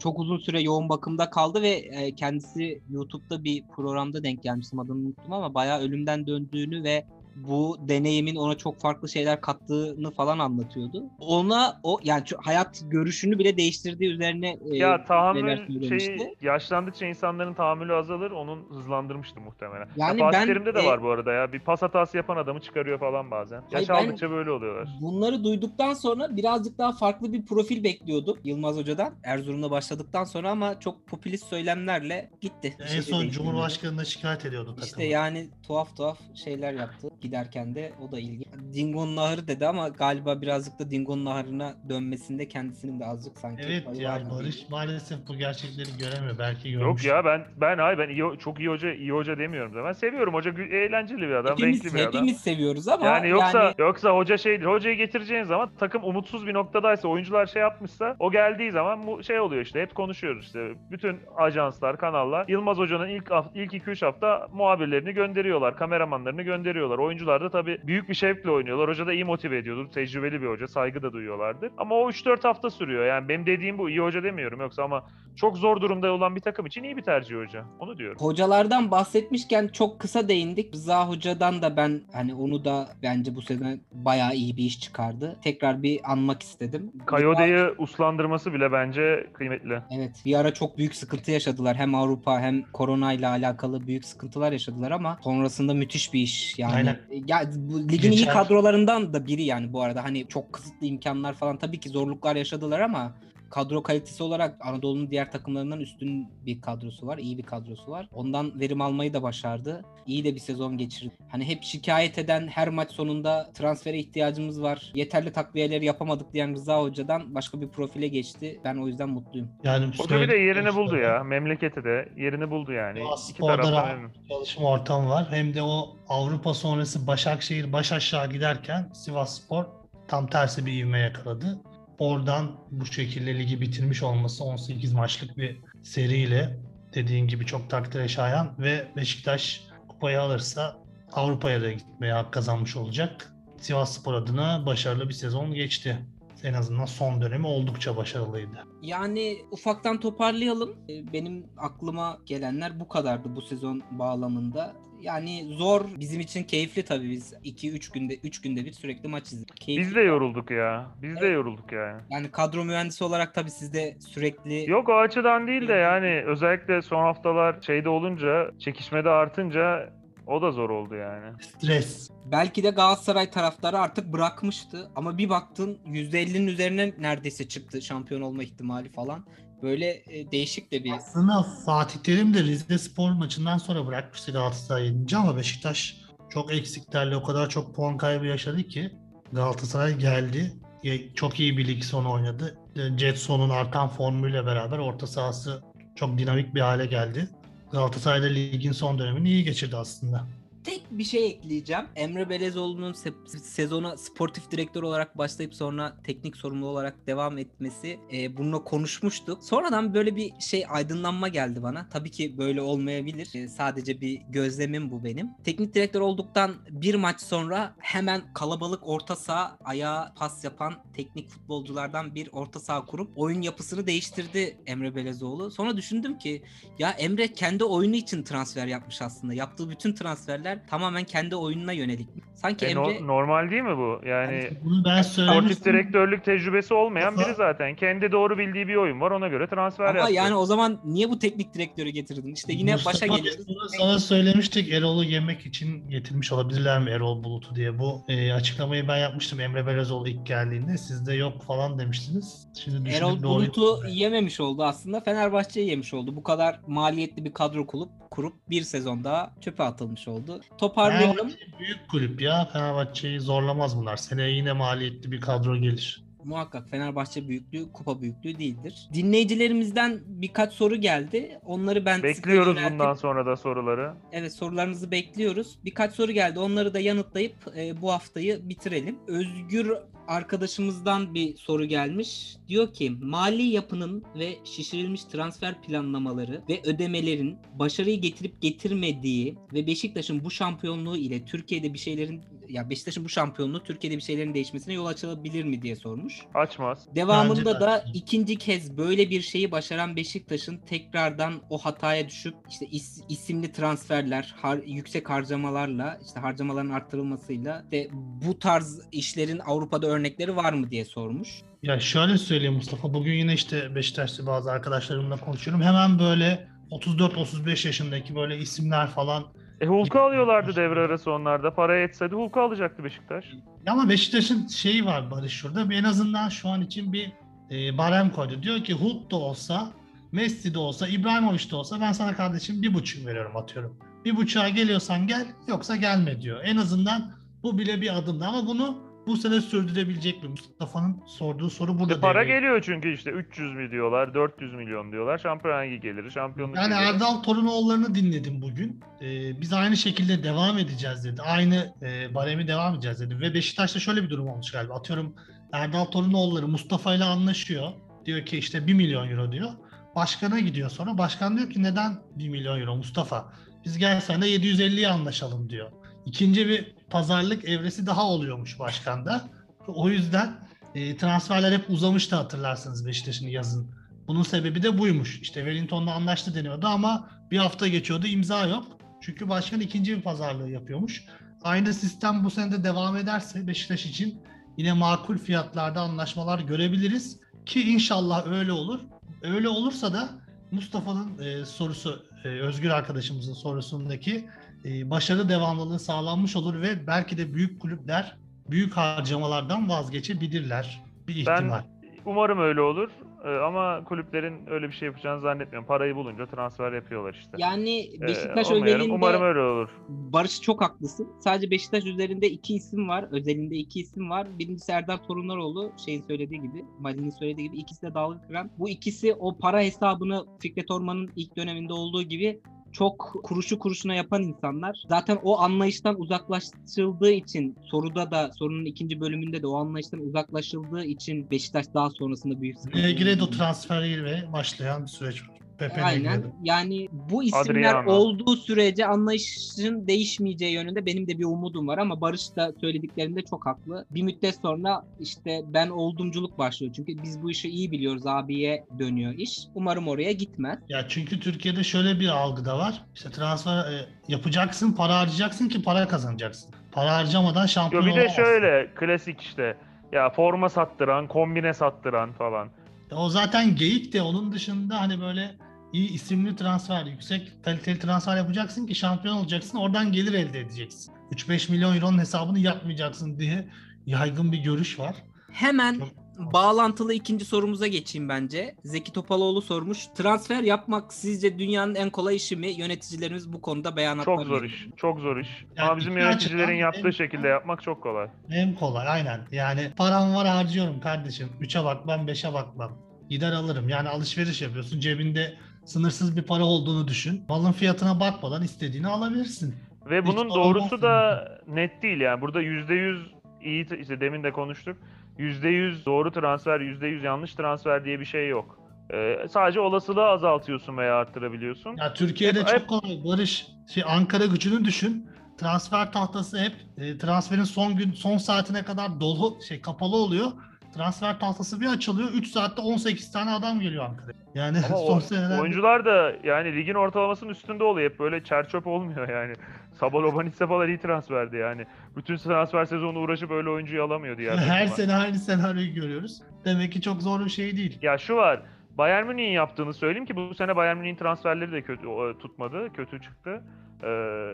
[0.00, 4.96] çok uzun süre yoğun bakımda kaldı ve e, kendisi YouTube'da bir programda denk gelmiştim adını
[4.96, 7.04] unuttum ama bayağı ölümden döndüğünü ve
[7.36, 11.04] bu deneyimin ona çok farklı şeyler kattığını falan anlatıyordu.
[11.18, 17.54] Ona o yani hayat görüşünü bile değiştirdiği üzerine e, Ya şeyler tahammül şeyi yaşlandıkça insanların
[17.54, 18.30] tahammülü azalır.
[18.30, 19.88] Onun hızlandırmıştı muhtemelen.
[19.96, 21.52] Yani ya Fatih ben, Terim'de de e, var bu arada ya.
[21.52, 23.62] Bir pas hatası yapan adamı çıkarıyor falan bazen.
[23.72, 24.88] Hayır, Yaş aldıkça böyle oluyorlar.
[25.00, 29.14] Bunları duyduktan sonra birazcık daha farklı bir profil bekliyordum Yılmaz Hoca'dan.
[29.24, 32.76] Erzurum'da başladıktan sonra ama çok popülist söylemlerle gitti.
[32.88, 33.28] Şey En de son.
[33.28, 34.86] Cumhurbaşkanı'na şikayet ediyordu takımı.
[34.86, 38.44] İşte yani tuhaf tuhaf şeyler yaptı giderken de o da ilgi.
[38.74, 43.86] Dingo'nun Nahırı dedi ama galiba birazcık da Dingo'nun Nahırı'na dönmesinde kendisinin de azıcık sanki Evet
[43.86, 44.30] var yani gibi.
[44.30, 46.38] Barış maalesef bu gerçekleri göremiyor.
[46.38, 46.86] Belki görmüş.
[46.86, 49.84] Yok ya ben ben hayır ben iyi, çok iyi hoca iyi hoca demiyorum da.
[49.84, 52.12] Ben seviyorum hoca eğlenceli bir adam, Hepimiz, renkli bir adam.
[52.12, 54.66] hepimiz seviyoruz ama Yani yoksa yani yoksa hoca şeydir.
[54.66, 59.40] Hocayı getireceğin zaman takım umutsuz bir noktadaysa, oyuncular şey yapmışsa o geldiği zaman bu şey
[59.40, 59.80] oluyor işte.
[59.80, 60.72] Hep konuşuyoruz işte.
[60.90, 66.98] Bütün ajanslar, kanallar Yılmaz Hoca'nın ilk ilk 2-3 hafta muhabirlerini gönderiyorlar, kameramanlarını gönderiyorlar.
[67.10, 68.88] Oyuncular da tabii büyük bir şevkle oynuyorlar.
[68.88, 69.90] Hoca da iyi motive ediyordur.
[69.90, 71.70] Tecrübeli bir hoca, saygı da duyuyorlardır.
[71.78, 73.06] Ama o 3-4 hafta sürüyor.
[73.06, 75.04] Yani benim dediğim bu iyi hoca demiyorum yoksa ama
[75.36, 77.64] çok zor durumda olan bir takım için iyi bir tercih hoca.
[77.78, 78.16] Onu diyorum.
[78.20, 80.74] hocalardan bahsetmişken çok kısa değindik.
[80.74, 85.38] Rıza Hoca'dan da ben hani onu da bence bu sene bayağı iyi bir iş çıkardı.
[85.44, 86.92] Tekrar bir anmak istedim.
[87.06, 89.82] Kayode'yi uslandırması bile bence kıymetli.
[89.90, 91.76] Evet bir ara çok büyük sıkıntı yaşadılar.
[91.76, 96.58] Hem Avrupa hem korona ile alakalı büyük sıkıntılar yaşadılar ama sonrasında müthiş bir iş.
[96.58, 96.99] Yani Aynen.
[97.26, 100.04] Ya bu ligin iyi Geçen- kadrolarından da biri yani bu arada.
[100.04, 103.12] Hani çok kısıtlı imkanlar falan tabii ki zorluklar yaşadılar ama
[103.50, 107.18] kadro kalitesi olarak Anadolu'nun diğer takımlarından üstün bir kadrosu var.
[107.18, 108.08] iyi bir kadrosu var.
[108.12, 109.84] Ondan verim almayı da başardı.
[110.06, 111.12] İyi de bir sezon geçirdi.
[111.28, 114.92] Hani hep şikayet eden her maç sonunda transfere ihtiyacımız var.
[114.94, 118.60] Yeterli takviyeleri yapamadık diyen Rıza Hoca'dan başka bir profile geçti.
[118.64, 119.48] Ben o yüzden mutluyum.
[119.64, 121.24] Yani Hoca bir de yerini buldu ya.
[121.24, 123.02] Memleketi de yerini buldu yani.
[123.30, 124.12] İki taraftan memnun.
[124.28, 125.26] çalışma ortamı var.
[125.30, 129.64] Hem de o Avrupa sonrası Başakşehir baş aşağı giderken Sivas Spor
[130.08, 131.60] tam tersi bir ivme yakaladı.
[132.00, 136.60] Oradan bu şekilde ligi bitirmiş olması 18 maçlık bir seriyle
[136.94, 140.76] dediğin gibi çok takdire şayan ve Beşiktaş kupayı alırsa
[141.12, 143.32] Avrupa'ya da gitmeye hak kazanmış olacak.
[143.58, 145.98] Sivas Spor adına başarılı bir sezon geçti.
[146.44, 148.64] En azından son dönemi oldukça başarılıydı.
[148.82, 150.76] Yani ufaktan toparlayalım.
[150.90, 154.76] Ee, Benim aklıma gelenler bu kadardı bu sezon bağlamında.
[155.02, 159.54] Yani zor bizim için keyifli tabii biz 2-3 günde 3 günde bir sürekli maç izliyoruz.
[159.60, 159.86] Keyifli.
[159.86, 160.86] Biz de yorulduk ya.
[161.02, 161.34] Biz de Evet.
[161.34, 162.02] yorulduk yani.
[162.10, 166.82] Yani kadro mühendisi olarak tabii siz de sürekli Yok o açıdan değil de yani özellikle
[166.82, 169.92] son haftalar şeyde olunca, çekişmede artınca
[170.30, 171.32] o da zor oldu yani.
[171.42, 172.10] Stres.
[172.32, 178.42] belki de Galatasaray taraftarı artık bırakmıştı ama bir baktın %50'nin üzerine neredeyse çıktı şampiyon olma
[178.42, 179.26] ihtimali falan.
[179.62, 184.86] Böyle e, değişik de bir Aslında Fatih Terim de Rize Spor maçından sonra bırakmıştı Galatasaray
[184.86, 185.96] yenince ama Beşiktaş
[186.30, 188.90] çok eksiklerle o kadar çok puan kaybı yaşadı ki
[189.32, 190.52] Galatasaray geldi.
[190.82, 192.58] Ya- Çok iyi bir lig sonu oynadı.
[192.76, 195.62] özellikle Jetson'un artan formuyla beraber orta sahası
[195.96, 197.28] çok dinamik bir hale geldi.
[197.72, 200.26] Galatasaray'da ligin son dönemini iyi geçirdi aslında.
[200.64, 201.84] Tek bir şey ekleyeceğim.
[201.96, 208.36] Emre Belezoğlu'nun se- sezona sportif direktör olarak başlayıp sonra teknik sorumlu olarak devam etmesi e,
[208.36, 209.44] bununla konuşmuştuk.
[209.44, 211.88] Sonradan böyle bir şey aydınlanma geldi bana.
[211.88, 213.34] Tabii ki böyle olmayabilir.
[213.34, 215.30] E, sadece bir gözlemim bu benim.
[215.44, 222.14] Teknik direktör olduktan bir maç sonra hemen kalabalık orta saha ayağa pas yapan teknik futbolculardan
[222.14, 225.50] bir orta saha kurup oyun yapısını değiştirdi Emre Belezoğlu.
[225.50, 226.42] Sonra düşündüm ki
[226.78, 229.34] ya Emre kendi oyunu için transfer yapmış aslında.
[229.34, 232.08] Yaptığı bütün transferler tamamen kendi oyununa yönelik.
[232.34, 234.08] Sanki E, no- Emre normal değil mi bu?
[234.08, 237.76] Yani Bunu ben sportif direktörlük tecrübesi olmayan biri zaten.
[237.76, 240.12] Kendi doğru bildiği bir oyun var ona göre transfer ama yaptı.
[240.14, 242.34] yani o zaman niye bu teknik direktörü getirdin?
[242.34, 243.46] İşte yine Mustafa başa geliyoruz.
[243.78, 247.78] Sana, söylemiştik Erol'u yemek için getirmiş olabilirler mi Erol Bulut'u diye.
[247.78, 250.78] Bu e, açıklamayı ben yapmıştım Emre Belezoğlu ilk geldiğinde.
[250.78, 252.46] Siz de yok falan demiştiniz.
[252.64, 255.00] Şimdi Erol Bulut'u yememiş oldu aslında.
[255.00, 256.16] Fenerbahçe'yi yemiş oldu.
[256.16, 260.39] Bu kadar maliyetli bir kadro kurup kurup bir sezon daha çöpe atılmış oldu.
[260.58, 261.16] Toparlayalım.
[261.16, 262.48] Fenerbahçe büyük kulüp ya.
[262.52, 263.96] Fenerbahçe'yi zorlamaz bunlar.
[263.96, 266.04] Seneye yine maliyetli bir kadro gelir.
[266.24, 268.88] Muhakkak Fenerbahçe büyüklüğü kupa büyüklüğü değildir.
[268.94, 271.38] Dinleyicilerimizden birkaç soru geldi.
[271.44, 273.94] Onları ben Bekliyoruz bundan sonra da soruları.
[274.12, 275.58] Evet sorularınızı bekliyoruz.
[275.64, 276.38] Birkaç soru geldi.
[276.38, 278.98] Onları da yanıtlayıp e, bu haftayı bitirelim.
[279.08, 279.72] Özgür
[280.10, 282.36] arkadaşımızdan bir soru gelmiş.
[282.48, 290.24] Diyor ki mali yapının ve şişirilmiş transfer planlamaları ve ödemelerin başarıyı getirip getirmediği ve Beşiktaş'ın
[290.24, 294.86] bu şampiyonluğu ile Türkiye'de bir şeylerin ya Beşiktaş'ın bu şampiyonluğu Türkiye'de bir şeylerin değişmesine yol
[294.86, 296.20] açabilir mi diye sormuş.
[296.34, 296.88] Açmaz.
[296.94, 297.60] Devamında Bence de.
[297.60, 303.52] da ikinci kez böyle bir şeyi başaran Beşiktaş'ın tekrardan o hataya düşüp işte is- isimli
[303.52, 307.88] transferler, har- yüksek harcamalarla işte harcamaların arttırılmasıyla de
[308.26, 311.28] bu tarz işlerin Avrupa'da örnekleri var mı diye sormuş.
[311.62, 312.94] Ya şöyle söyleyeyim Mustafa.
[312.94, 315.62] Bugün yine işte Beşiktaşlı bazı arkadaşlarımla konuşuyorum.
[315.62, 319.24] Hemen böyle 34-35 yaşındaki böyle isimler falan.
[319.60, 321.54] E Hulk'u alıyorlardı devre arası onlarda.
[321.54, 323.24] Para yetseydi Hulk'u alacaktı Beşiktaş.
[323.66, 325.70] Ya ama Beşiktaş'ın şeyi var Barış şurada.
[325.70, 327.12] Bir en azından şu an için bir
[327.50, 328.42] e, barem koydu.
[328.42, 329.72] Diyor ki Hulk da olsa,
[330.12, 333.76] Messi de olsa, İbrahimovic de olsa ben sana kardeşim bir buçuk veriyorum atıyorum.
[334.04, 336.40] Bir buçuğa geliyorsan gel yoksa gelme diyor.
[336.44, 340.28] En azından bu bile bir adımdı ama bunu bu sene sürdürebilecek mi?
[340.28, 341.92] Mustafa'nın sorduğu soru burada.
[341.92, 345.18] İşte para devreye geliyor çünkü işte 300 mi diyorlar, 400 milyon diyorlar.
[345.18, 346.82] Şampiyon Ligi gelir, şampiyonluk Yani gelir.
[346.82, 348.80] Erdal Torunoğulları'nı dinledim bugün.
[349.02, 351.22] Ee, biz aynı şekilde devam edeceğiz dedi.
[351.22, 353.20] Aynı e, baremi devam edeceğiz dedi.
[353.20, 354.74] Ve Beşiktaş'ta şöyle bir durum olmuş galiba.
[354.74, 355.14] Atıyorum
[355.52, 357.72] Erdal Torunoğulları Mustafa ile anlaşıyor.
[358.06, 359.50] Diyor ki işte 1 milyon euro diyor.
[359.96, 360.98] Başkana gidiyor sonra.
[360.98, 363.32] Başkan diyor ki neden 1 milyon euro Mustafa?
[363.64, 365.70] Biz gel sen de 750'ye anlaşalım diyor.
[366.06, 369.28] İkinci bir pazarlık evresi daha oluyormuş başkanda.
[369.66, 370.34] O yüzden
[370.74, 373.70] e, transferler hep uzamıştı hatırlarsınız Beşiktaş'ın yazın.
[374.06, 375.20] Bunun sebebi de buymuş.
[375.20, 378.66] İşte Wellington'la anlaştı deniyordu ama bir hafta geçiyordu imza yok.
[379.00, 381.04] Çünkü başkan ikinci bir pazarlığı yapıyormuş.
[381.42, 384.22] Aynı sistem bu sene de devam ederse Beşiktaş için
[384.56, 387.20] yine makul fiyatlarda anlaşmalar görebiliriz.
[387.46, 388.80] Ki inşallah öyle olur.
[389.22, 390.08] Öyle olursa da
[390.50, 394.28] Mustafa'nın e, sorusu, e, Özgür arkadaşımızın sorusundaki
[394.64, 398.16] e, başarı devamlılığı sağlanmış olur ve belki de büyük kulüpler
[398.50, 400.80] büyük harcamalardan vazgeçebilirler.
[401.08, 401.62] Bir ihtimal.
[402.06, 402.90] Umarım öyle olur.
[403.24, 405.66] Ee, ama kulüplerin öyle bir şey yapacağını zannetmiyorum.
[405.68, 407.30] Parayı bulunca transfer yapıyorlar işte.
[407.38, 409.68] Yani Ee, Beşiktaş umarım- özelinde Umarım öyle olur.
[409.88, 411.08] Barış çok haklısın.
[411.20, 413.04] Sadece Beşiktaş üzerinde iki isim var.
[413.10, 414.38] Özelinde iki isim var.
[414.38, 415.72] Birincisi Erdal Torunaroğlu.
[415.84, 418.50] Şeyin söylediği gibi, Mali'nin söylediği gibi ikisi de dalga kıran.
[418.58, 422.40] Bu ikisi o para hesabını Fikret Orman'ın ilk döneminde olduğu gibi
[422.72, 424.84] çok kuruşu kuruşuna yapan insanlar.
[424.88, 431.30] Zaten o anlayıştan uzaklaştırıldığı için soruda da sorunun ikinci bölümünde de o anlayıştan uzaklaşıldığı için
[431.30, 432.82] Beşiktaş daha sonrasında büyük sıkıntı.
[432.82, 435.39] Negredo transferiyle başlayan bir süreç var.
[435.60, 436.12] Pepe Aynen.
[436.12, 436.26] Negredo.
[436.42, 437.90] Yani bu isimler Adriano.
[437.92, 443.46] olduğu sürece anlayışın değişmeyeceği yönünde benim de bir umudum var ama Barış da söylediklerinde çok
[443.46, 443.86] haklı.
[443.90, 446.72] Bir müddet sonra işte ben oldumculuk başlıyor.
[446.76, 449.38] Çünkü biz bu işi iyi biliyoruz abiye dönüyor iş.
[449.54, 450.58] Umarım oraya gitmez.
[450.68, 452.82] Ya çünkü Türkiye'de şöyle bir algı da var.
[452.94, 456.50] İşte transfer e, yapacaksın, para harcayacaksın ki para kazanacaksın.
[456.72, 458.22] Para harcamadan Yo, şampiyon bir de olamazsın.
[458.22, 459.56] şöyle klasik işte.
[459.92, 462.48] Ya forma sattıran, kombine sattıran falan.
[462.90, 465.30] Ya o zaten geyik de onun dışında hani böyle
[465.72, 469.58] iyi isimli transfer, yüksek kaliteli transfer yapacaksın ki şampiyon olacaksın.
[469.58, 470.94] Oradan gelir elde edeceksin.
[471.12, 473.48] 3-5 milyon euronun hesabını yapmayacaksın diye
[473.86, 474.94] yaygın bir görüş var.
[475.32, 475.80] Hemen
[476.18, 478.54] bağlantılı ikinci sorumuza geçeyim bence.
[478.64, 479.86] Zeki Topaloğlu sormuş.
[479.94, 482.46] Transfer yapmak sizce dünyanın en kolay işi mi?
[482.46, 484.66] Yöneticilerimiz bu konuda beyanatlar Çok zor iş.
[484.76, 485.28] Çok zor iş.
[485.56, 488.08] Yani Ama bizim yöneticilerin yaptığı en- şekilde yapmak çok kolay.
[488.30, 489.20] En kolay aynen.
[489.32, 491.28] Yani param var harcıyorum kardeşim.
[491.40, 492.72] 3'e bakmam 5'e bakmam.
[493.10, 493.68] Gider alırım.
[493.68, 494.80] Yani alışveriş yapıyorsun.
[494.80, 497.24] Cebinde sınırsız bir para olduğunu düşün.
[497.28, 499.54] Malın fiyatına bakmadan istediğini alabilirsin.
[499.90, 502.20] Ve bunun doğrusu da net değil yani.
[502.20, 503.06] Burada %100
[503.42, 504.76] iyi işte demin de konuştuk.
[505.18, 508.58] %100 doğru transfer, %100 yanlış transfer diye bir şey yok.
[508.92, 511.76] Ee, sadece olasılığı azaltıyorsun veya arttırabiliyorsun.
[511.76, 513.04] Ya Türkiye'de Hep- çok kolay.
[513.04, 515.10] Barış, şey Ankara gücünü düşün.
[515.38, 520.32] Transfer tahtası hep e, transferin son gün son saatine kadar dolu şey kapalı oluyor.
[520.76, 522.08] Transfer tahtası bir açılıyor.
[522.10, 524.14] 3 saatte 18 tane adam geliyor Ankara'ya.
[524.34, 527.90] Yani Ama son o, senelerde oyuncular da yani ligin ortalamasının üstünde oluyor.
[527.90, 529.32] Hep böyle çerçöp olmuyor yani.
[529.72, 531.66] Sabalobanitse falan iyi transferdi yani.
[531.96, 534.76] Bütün transfer sezonu uğraşıp öyle oyuncuyu alamıyor diğer her takımlar.
[534.76, 536.22] sene aynı senaryoyu görüyoruz.
[536.44, 537.78] Demek ki çok zor bir şey değil.
[537.82, 538.42] Ya şu var.
[538.78, 541.82] Bayern Münih'in yaptığını söyleyeyim ki bu sene Bayern Münih'in transferleri de kötü
[542.18, 543.42] tutmadı, kötü çıktı.
[543.84, 544.32] Ee,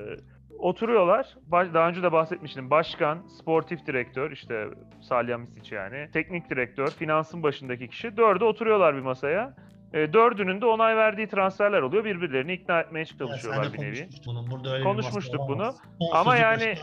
[0.59, 1.37] oturuyorlar.
[1.53, 2.71] Daha önce de bahsetmiştim.
[2.71, 4.69] Başkan, sportif direktör, işte
[5.01, 8.17] Salihamidzic yani, teknik direktör, finansın başındaki kişi.
[8.17, 9.55] Dördü oturuyorlar bir masaya.
[9.93, 12.05] Ee, dördünün de onay verdiği transferler oluyor.
[12.05, 13.95] Birbirlerini ikna etmeye çalışıyorlar de bir nevi.
[13.95, 14.51] konuşmuştuk bunu.
[14.51, 15.73] Burada öyle Konuşmuştuk bir bunu.
[15.99, 16.75] Son Ama yani-.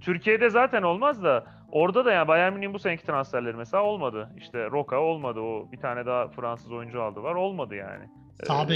[0.00, 4.30] Türkiye'de zaten olmaz da orada da yani Bayern Münih'in bu seneki transferleri mesela olmadı.
[4.36, 5.40] İşte Roka olmadı.
[5.40, 7.34] O bir tane daha Fransız oyuncu aldılar.
[7.34, 8.04] Olmadı yani.
[8.42, 8.68] Sağ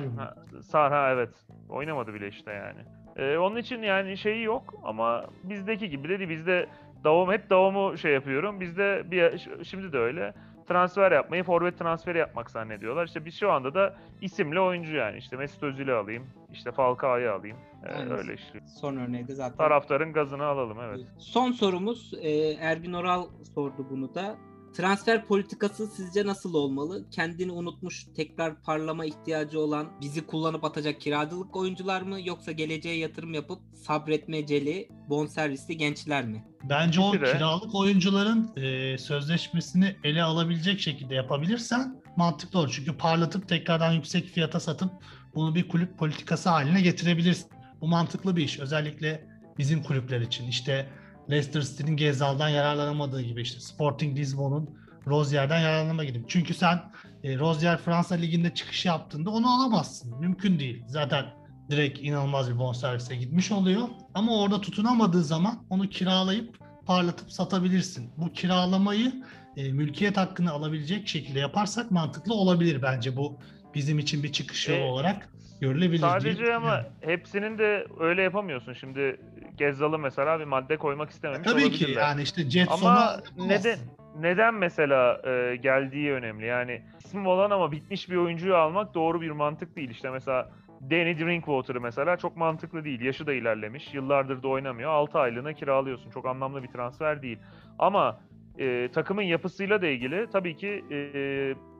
[0.00, 0.16] Ee, yum.
[0.16, 1.30] Ha, Sar ha evet.
[1.68, 2.80] Oynamadı bile işte yani.
[3.20, 6.66] Ee, onun için yani şeyi yok ama bizdeki gibi dedi bizde
[7.04, 8.60] davam hep davamı şey yapıyorum.
[8.60, 10.34] Bizde bir şimdi de öyle.
[10.68, 13.06] Transfer yapmayı forvet transferi yapmak zannediyorlar.
[13.06, 17.56] İşte biz şu anda da isimli oyuncu yani işte Mesut Özil'i alayım, işte Falcao'yu alayım.
[17.84, 18.18] Ee, Aynen.
[18.18, 18.60] öyle işte.
[18.80, 19.56] Son örneği de zaten.
[19.56, 21.00] Taraftarın gazını alalım evet.
[21.18, 24.36] Son sorumuz e, Ergin Oral sordu bunu da.
[24.76, 27.10] Transfer politikası sizce nasıl olmalı?
[27.10, 33.34] Kendini unutmuş, tekrar parlama ihtiyacı olan, bizi kullanıp atacak kiracılık oyuncular mı yoksa geleceğe yatırım
[33.34, 36.44] yapıp sabretmeceli, bonservisli gençler mi?
[36.64, 42.72] Bence o kiralık oyuncuların e, sözleşmesini ele alabilecek şekilde yapabilirsen mantıklı olur.
[42.76, 44.90] Çünkü parlatıp tekrardan yüksek fiyata satıp
[45.34, 47.50] bunu bir kulüp politikası haline getirebilirsin.
[47.80, 48.60] Bu mantıklı bir iş.
[48.60, 49.26] Özellikle
[49.58, 50.48] bizim kulüpler için.
[50.48, 50.88] İşte
[51.30, 54.70] Leicester City'nin Gezal'dan yararlanamadığı gibi işte Sporting Lisbon'un
[55.06, 56.24] Rozier'den yararlanma gibi.
[56.28, 56.82] Çünkü sen
[57.24, 60.20] e, Rozier Fransa Ligi'nde çıkış yaptığında onu alamazsın.
[60.20, 60.84] Mümkün değil.
[60.86, 61.24] Zaten
[61.70, 63.88] direkt inanılmaz bir bonservise gitmiş oluyor.
[64.14, 68.10] Ama orada tutunamadığı zaman onu kiralayıp parlatıp satabilirsin.
[68.16, 69.12] Bu kiralamayı
[69.56, 73.38] e, mülkiyet hakkını alabilecek şekilde yaparsak mantıklı olabilir bence bu
[73.74, 75.28] bizim için bir çıkış yolu E, olarak
[75.60, 75.98] görülebilir.
[75.98, 76.92] Sadece ama düşünüyorum.
[77.00, 78.72] hepsinin de öyle yapamıyorsun.
[78.72, 79.20] Şimdi
[79.56, 83.78] Gezzal'ı mesela bir madde koymak istememiş Tabii ki yani işte Jetson'a Ama neden
[84.18, 86.46] neden mesela e, geldiği önemli.
[86.46, 89.90] Yani isim olan ama bitmiş bir oyuncuyu almak doğru bir mantık değil.
[89.90, 90.50] İşte mesela
[90.90, 93.00] Danny Drinkwater'ı mesela çok mantıklı değil.
[93.00, 93.94] Yaşı da ilerlemiş.
[93.94, 94.90] Yıllardır da oynamıyor.
[94.90, 96.10] 6 aylığına kiralıyorsun.
[96.10, 97.38] Çok anlamlı bir transfer değil.
[97.78, 98.20] Ama
[98.58, 100.98] e, takımın yapısıyla da ilgili tabii ki e,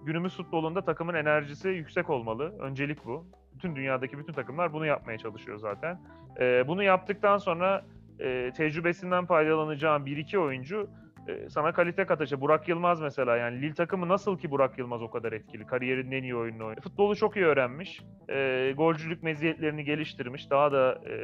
[0.04, 2.54] günümüz futbolunda takımın enerjisi yüksek olmalı.
[2.60, 3.26] Öncelik bu.
[3.60, 6.00] Bütün dünyadaki bütün takımlar bunu yapmaya çalışıyor zaten.
[6.40, 7.84] E, bunu yaptıktan sonra
[8.20, 10.90] e, tecrübesinden faydalanacağın bir iki oyuncu
[11.28, 12.40] e, sana kalite katacak.
[12.40, 15.66] Burak Yılmaz mesela yani Lille takımı nasıl ki Burak Yılmaz o kadar etkili?
[15.66, 16.82] Kariyerinin en iyi oyununu oynuyor.
[16.82, 18.02] Futbolu çok iyi öğrenmiş.
[18.30, 20.50] E, golcülük meziyetlerini geliştirmiş.
[20.50, 21.14] Daha da e,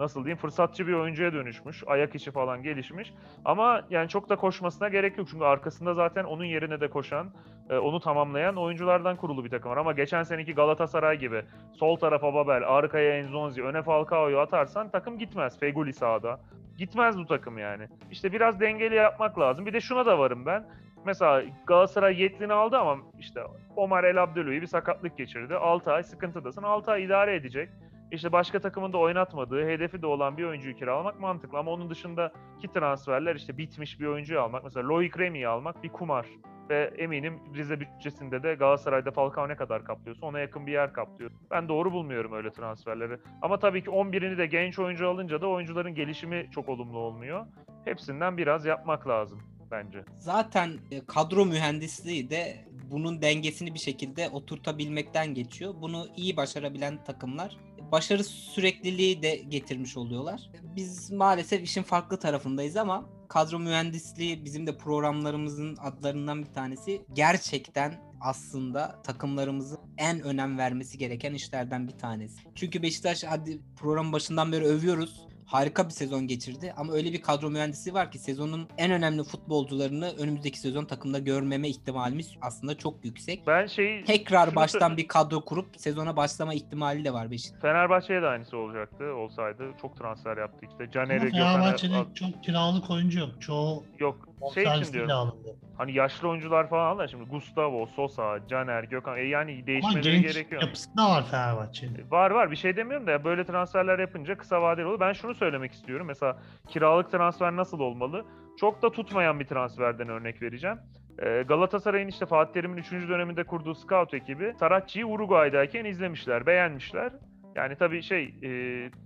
[0.00, 1.82] nasıl diyeyim fırsatçı bir oyuncuya dönüşmüş.
[1.86, 3.14] Ayak içi falan gelişmiş.
[3.44, 5.28] Ama yani çok da koşmasına gerek yok.
[5.30, 7.30] Çünkü arkasında zaten onun yerine de koşan,
[7.70, 9.76] e, onu tamamlayan oyunculardan kurulu bir takım var.
[9.76, 11.42] Ama geçen seneki Galatasaray gibi
[11.72, 15.60] sol tarafa Babel, arkaya Enzonzi, öne Falcao'yu atarsan takım gitmez.
[15.60, 16.40] Feguli sağda.
[16.78, 17.88] Gitmez bu takım yani.
[18.10, 19.66] İşte biraz dengeli yapmak lazım.
[19.66, 20.66] Bir de şuna da varım ben.
[21.06, 23.40] Mesela Galatasaray Yetlin'i aldı ama işte
[23.76, 25.54] Omar El Abdelou'yu bir sakatlık geçirdi.
[25.54, 26.62] 6 ay sıkıntıdasın.
[26.62, 27.68] 6 ay idare edecek.
[28.14, 31.58] İşte başka takımın da oynatmadığı, hedefi de olan bir oyuncuyu kiralamak mantıklı.
[31.58, 34.64] Ama onun dışındaki transferler işte bitmiş bir oyuncuyu almak.
[34.64, 36.26] Mesela Loic Remy'yi almak bir kumar.
[36.70, 41.30] Ve eminim Rize bütçesinde de Galatasaray'da Falcao ne kadar kaplıyorsa ona yakın bir yer kaplıyor.
[41.50, 43.18] Ben doğru bulmuyorum öyle transferleri.
[43.42, 47.46] Ama tabii ki 11'ini de genç oyuncu alınca da oyuncuların gelişimi çok olumlu olmuyor.
[47.84, 50.04] Hepsinden biraz yapmak lazım bence.
[50.18, 55.74] Zaten e, kadro mühendisliği de bunun dengesini bir şekilde oturtabilmekten geçiyor.
[55.80, 57.56] Bunu iyi başarabilen takımlar
[57.94, 60.50] başarı sürekliliği de getirmiş oluyorlar.
[60.76, 67.02] Biz maalesef işin farklı tarafındayız ama kadro mühendisliği bizim de programlarımızın adlarından bir tanesi.
[67.12, 72.40] Gerçekten aslında takımlarımızın en önem vermesi gereken işlerden bir tanesi.
[72.54, 75.26] Çünkü Beşiktaş hadi program başından beri övüyoruz.
[75.54, 80.12] Harika bir sezon geçirdi ama öyle bir kadro mühendisi var ki sezonun en önemli futbolcularını
[80.18, 83.46] önümüzdeki sezon takımda görmeme ihtimalimiz aslında çok yüksek.
[83.46, 87.62] Ben şeyi Tekrar şunu baştan bir kadro kurup sezona başlama ihtimali de var Beşiktaş.
[87.62, 89.64] Fenerbahçe'ye de aynısı olacaktı olsaydı.
[89.82, 90.84] Çok transfer yaptı işte.
[90.84, 91.30] Gökhan'ı...
[91.30, 93.30] Fenerbahçe'de çok kiralık oyuncu yok.
[93.40, 95.10] Çoğu Yok şey için diyorum.
[95.10, 95.56] alındı.
[95.78, 97.08] Hani yaşlı oyuncular falan aldı.
[97.10, 99.18] Şimdi Gustavo, Sosa, Caner, Gökhan.
[99.18, 100.62] E yani değişmeleri gerekiyor.
[100.62, 102.10] yapısı da var Fenerbahçe'nin.
[102.10, 105.00] Var var bir şey demiyorum da böyle transferler yapınca kısa vadeli olur.
[105.00, 106.06] Ben şunu söylemek istiyorum.
[106.06, 106.38] Mesela
[106.68, 108.24] kiralık transfer nasıl olmalı?
[108.60, 110.78] Çok da tutmayan bir transferden örnek vereceğim.
[111.18, 112.92] Ee, Galatasaray'ın işte Fatih Terim'in 3.
[112.92, 117.12] döneminde kurduğu scout ekibi Saracchi'yi Uruguay'dayken izlemişler, beğenmişler.
[117.54, 118.48] Yani tabii şey e,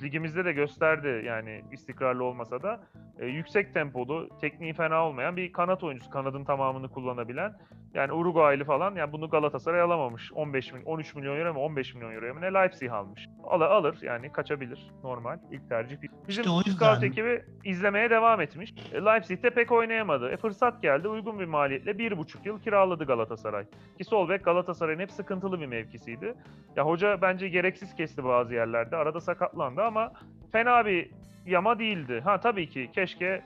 [0.02, 2.80] ligimizde de gösterdi yani istikrarlı olmasa da
[3.18, 6.10] e, yüksek tempolu, tekniği fena olmayan bir kanat oyuncusu.
[6.10, 7.52] Kanadın tamamını kullanabilen.
[7.94, 10.32] Yani Uruguaylı falan yani bunu Galatasaray alamamış.
[10.32, 13.26] 15 milyon, 13 milyon euro mu 15 milyon euro mu ne Leipzig almış.
[13.44, 15.96] Al, alır yani kaçabilir normal ilk tercih.
[16.02, 18.74] Bizim İşte o yüzden- scout ekibi izlemeye devam etmiş.
[18.92, 20.30] E, Leipzig'te pek oynayamadı.
[20.30, 23.64] E, fırsat geldi uygun bir maliyetle 1,5 yıl kiraladı Galatasaray.
[23.98, 26.34] Ki sol bek Galatasaray'ın hep sıkıntılı bir mevkisiydi.
[26.76, 28.96] Ya hoca bence gereksiz kesti bazı yerlerde.
[28.96, 30.12] Arada sakatlandı ama
[30.52, 31.10] fena bir
[31.46, 32.20] yama değildi.
[32.24, 33.42] Ha tabii ki keşke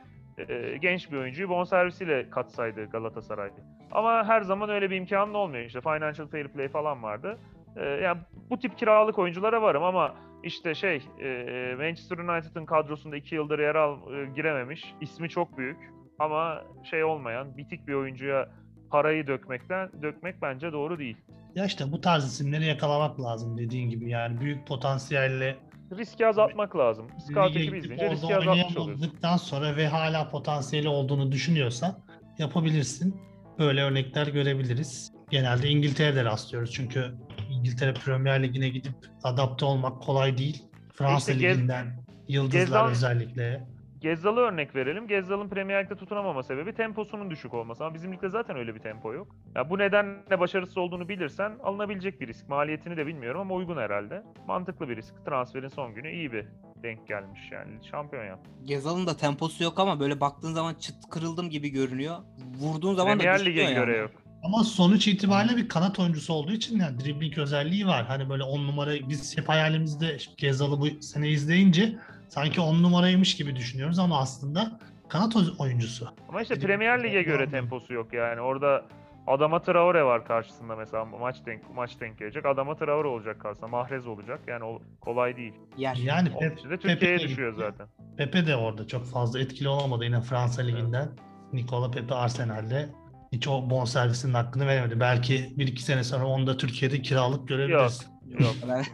[0.49, 3.51] e, genç bir oyuncuyu bonservisiyle katsaydı Galatasaray.
[3.93, 5.65] Ama her zaman öyle bir imkanın olmuyor.
[5.65, 7.39] İşte financial fair play falan vardı.
[7.77, 8.21] E, yani
[8.51, 13.75] bu tip kiralık oyunculara varım ama işte şey e, Manchester United'ın kadrosunda iki yıldır yer
[13.75, 14.95] al e, girememiş.
[15.01, 15.79] İsmi çok büyük
[16.19, 18.49] ama şey olmayan bitik bir oyuncuya
[18.91, 21.17] parayı dökmekten dökmek bence doğru değil.
[21.55, 25.57] Ya işte bu tarz isimleri yakalamak lazım dediğin gibi yani büyük potansiyelle
[25.99, 27.07] Riski azaltmak lazım.
[27.29, 29.13] Scout ekibi izleyince riski azaltmış oluyorsun.
[29.37, 31.99] sonra ve hala potansiyeli olduğunu düşünüyorsan
[32.39, 33.21] yapabilirsin.
[33.59, 35.13] Böyle örnekler görebiliriz.
[35.31, 37.15] Genelde İngiltere'de rastlıyoruz çünkü
[37.51, 38.93] İngiltere Premier Ligi'ne gidip
[39.23, 40.63] adapte olmak kolay değil.
[40.95, 43.67] Fransa İşte Gez- Ligi'nden yıldızlar Gezal- özellikle.
[44.03, 45.09] Gezzal'ı örnek verelim.
[45.09, 47.85] Gezzal'ın Premier Lig'de tutunamama sebebi temposunun düşük olması.
[47.85, 49.37] Ama bizim ligde zaten öyle bir tempo yok.
[49.57, 52.49] Ya bu nedenle başarısız olduğunu bilirsen alınabilecek bir risk.
[52.49, 54.23] Maliyetini de bilmiyorum ama uygun herhalde.
[54.47, 55.27] Mantıklı bir risk.
[55.27, 56.47] Transferin son günü iyi bir
[56.83, 57.73] denk gelmiş yani.
[57.91, 58.51] Şampiyon yaptı.
[58.65, 62.17] Gezal'ın da temposu yok ama böyle baktığın zaman çıt kırıldım gibi görünüyor.
[62.59, 63.75] Vurduğun zaman da Premier düşüyor Lig'e yani.
[63.75, 64.11] göre yok.
[64.45, 68.05] Ama sonuç itibariyle bir kanat oyuncusu olduğu için yani dribbling özelliği var.
[68.07, 71.99] Hani böyle 10 numara biz hep hayalimizde Gezal'ı bu sene izleyince
[72.33, 76.09] sanki 10 numaraymış gibi düşünüyoruz ama aslında kanat oy- oyuncusu.
[76.29, 78.41] Ama işte Premier Lig'e göre temposu yok yani.
[78.41, 78.85] Orada
[79.27, 82.47] Adama Traore var karşısında mesela maç denk maç denk gelecek.
[82.47, 83.69] Adama Traore olacak karşısında.
[83.69, 84.41] Mahrez olacak.
[84.47, 85.53] Yani o kolay değil.
[85.77, 87.65] Yani Onun Pep, de Türkiye'ye düşüyor gitti.
[87.71, 87.87] zaten.
[88.17, 91.09] Pepe de orada çok fazla etkili olamadı yine Fransa Ligi'nden.
[91.53, 92.89] Nikola Pepe Arsenal'de
[93.33, 95.01] hiç o bonservisinin hakkını veremedi.
[95.01, 98.07] Belki bir iki sene sonra onu da Türkiye'de kiralık görebiliriz.
[98.27, 98.55] Yok.
[98.69, 98.85] Yani.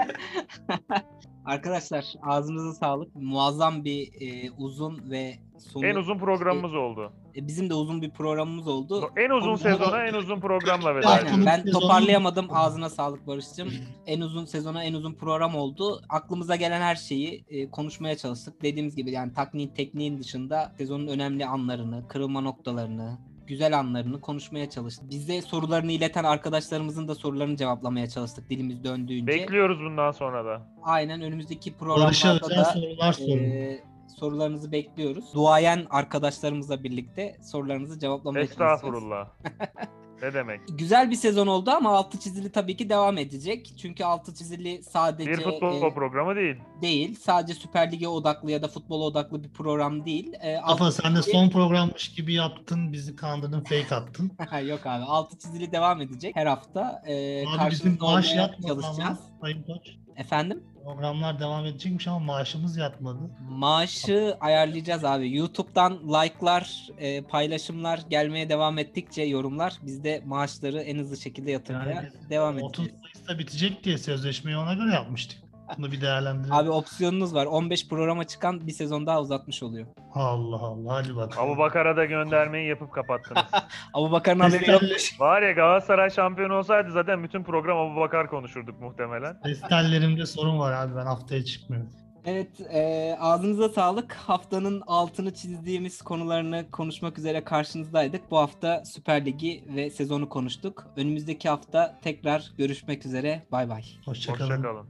[1.49, 3.17] Arkadaşlar ağzınıza sağlık.
[3.17, 5.87] Muazzam bir e, uzun ve sonu.
[5.87, 7.13] en uzun programımız oldu.
[7.37, 9.11] E, bizim de uzun bir programımız oldu.
[9.17, 11.25] En uzun Ama- sezona en uzun programla veda Aynen.
[11.25, 11.47] ediyoruz.
[11.47, 12.47] Ben toparlayamadım.
[12.51, 13.69] Ağzına sağlık Barış'cığım.
[14.07, 16.03] En uzun sezona en uzun program oldu.
[16.09, 18.63] Aklımıza gelen her şeyi e, konuşmaya çalıştık.
[18.63, 23.19] Dediğimiz gibi yani takniğin tekniğin dışında sezonun önemli anlarını, kırılma noktalarını,
[23.49, 25.11] güzel anlarını konuşmaya çalıştık.
[25.11, 29.27] Bize sorularını ileten arkadaşlarımızın da sorularını cevaplamaya çalıştık dilimiz döndüğünce.
[29.27, 30.63] Bekliyoruz bundan sonra da.
[30.83, 33.29] Aynen önümüzdeki programlarda da sorular sorun.
[33.39, 33.81] e,
[34.19, 35.35] sorularınızı bekliyoruz.
[35.35, 38.73] Duayen arkadaşlarımızla birlikte sorularınızı cevaplamaya çalışacağız.
[38.75, 39.29] Estağfurullah.
[40.23, 40.61] ne demek?
[40.69, 43.73] Güzel bir sezon oldu ama altı çizili tabii ki devam edecek.
[43.83, 46.57] Çünkü altı çizili sadece Bir futbol e, programı değil.
[46.83, 47.15] değil.
[47.21, 50.33] Sadece Süper Lig'e odaklı ya da futbola odaklı bir program değil.
[50.41, 54.33] E, Mustafa sen de son programmış gibi yaptın, bizi kandırdın, fake attın.
[54.69, 55.05] Yok abi.
[55.05, 57.03] Altı çizili devam edecek her hafta.
[57.07, 59.19] E, Abi bizim maaş ama çalışacağız.
[59.41, 59.89] Sayın Koç.
[60.19, 60.63] Efendim?
[60.85, 63.19] Programlar devam edecekmiş ama maaşımız yatmadı.
[63.49, 65.37] Maaşı ayarlayacağız abi.
[65.37, 71.91] YouTube'dan like'lar, e, paylaşımlar gelmeye devam ettikçe yorumlar biz de maaşları en hızlı şekilde yatırmaya
[71.95, 73.03] Yani devam 30 edeceğiz.
[73.03, 75.39] Mayıs'ta bitecek diye sözleşmeyi ona göre yapmıştık.
[75.79, 76.53] Bunu bir değerlendirelim.
[76.55, 77.47] Abi opsiyonunuz var.
[77.47, 79.87] 15 programa çıkan bir sezon daha uzatmış oluyor.
[80.15, 81.51] Allah Allah hadi bakalım.
[81.51, 83.43] Abu Bakar'a da göndermeyi yapıp kapattınız.
[83.95, 84.83] Abu Bakar'ın haberi yok.
[85.19, 89.41] Var ya Galatasaray şampiyon olsaydı zaten bütün program Abu Bakar konuşurduk muhtemelen.
[89.43, 91.91] Kristallerimde sorun var abi ben haftaya çıkmıyorum.
[92.25, 94.13] Evet, e, ağzınıza sağlık.
[94.13, 98.31] Haftanın altını çizdiğimiz konularını konuşmak üzere karşınızdaydık.
[98.31, 100.87] Bu hafta Süper Ligi ve sezonu konuştuk.
[100.97, 103.43] Önümüzdeki hafta tekrar görüşmek üzere.
[103.53, 103.83] Bay bay.
[104.05, 104.51] Hoşçakalın.
[104.51, 104.87] Hoşçakalın.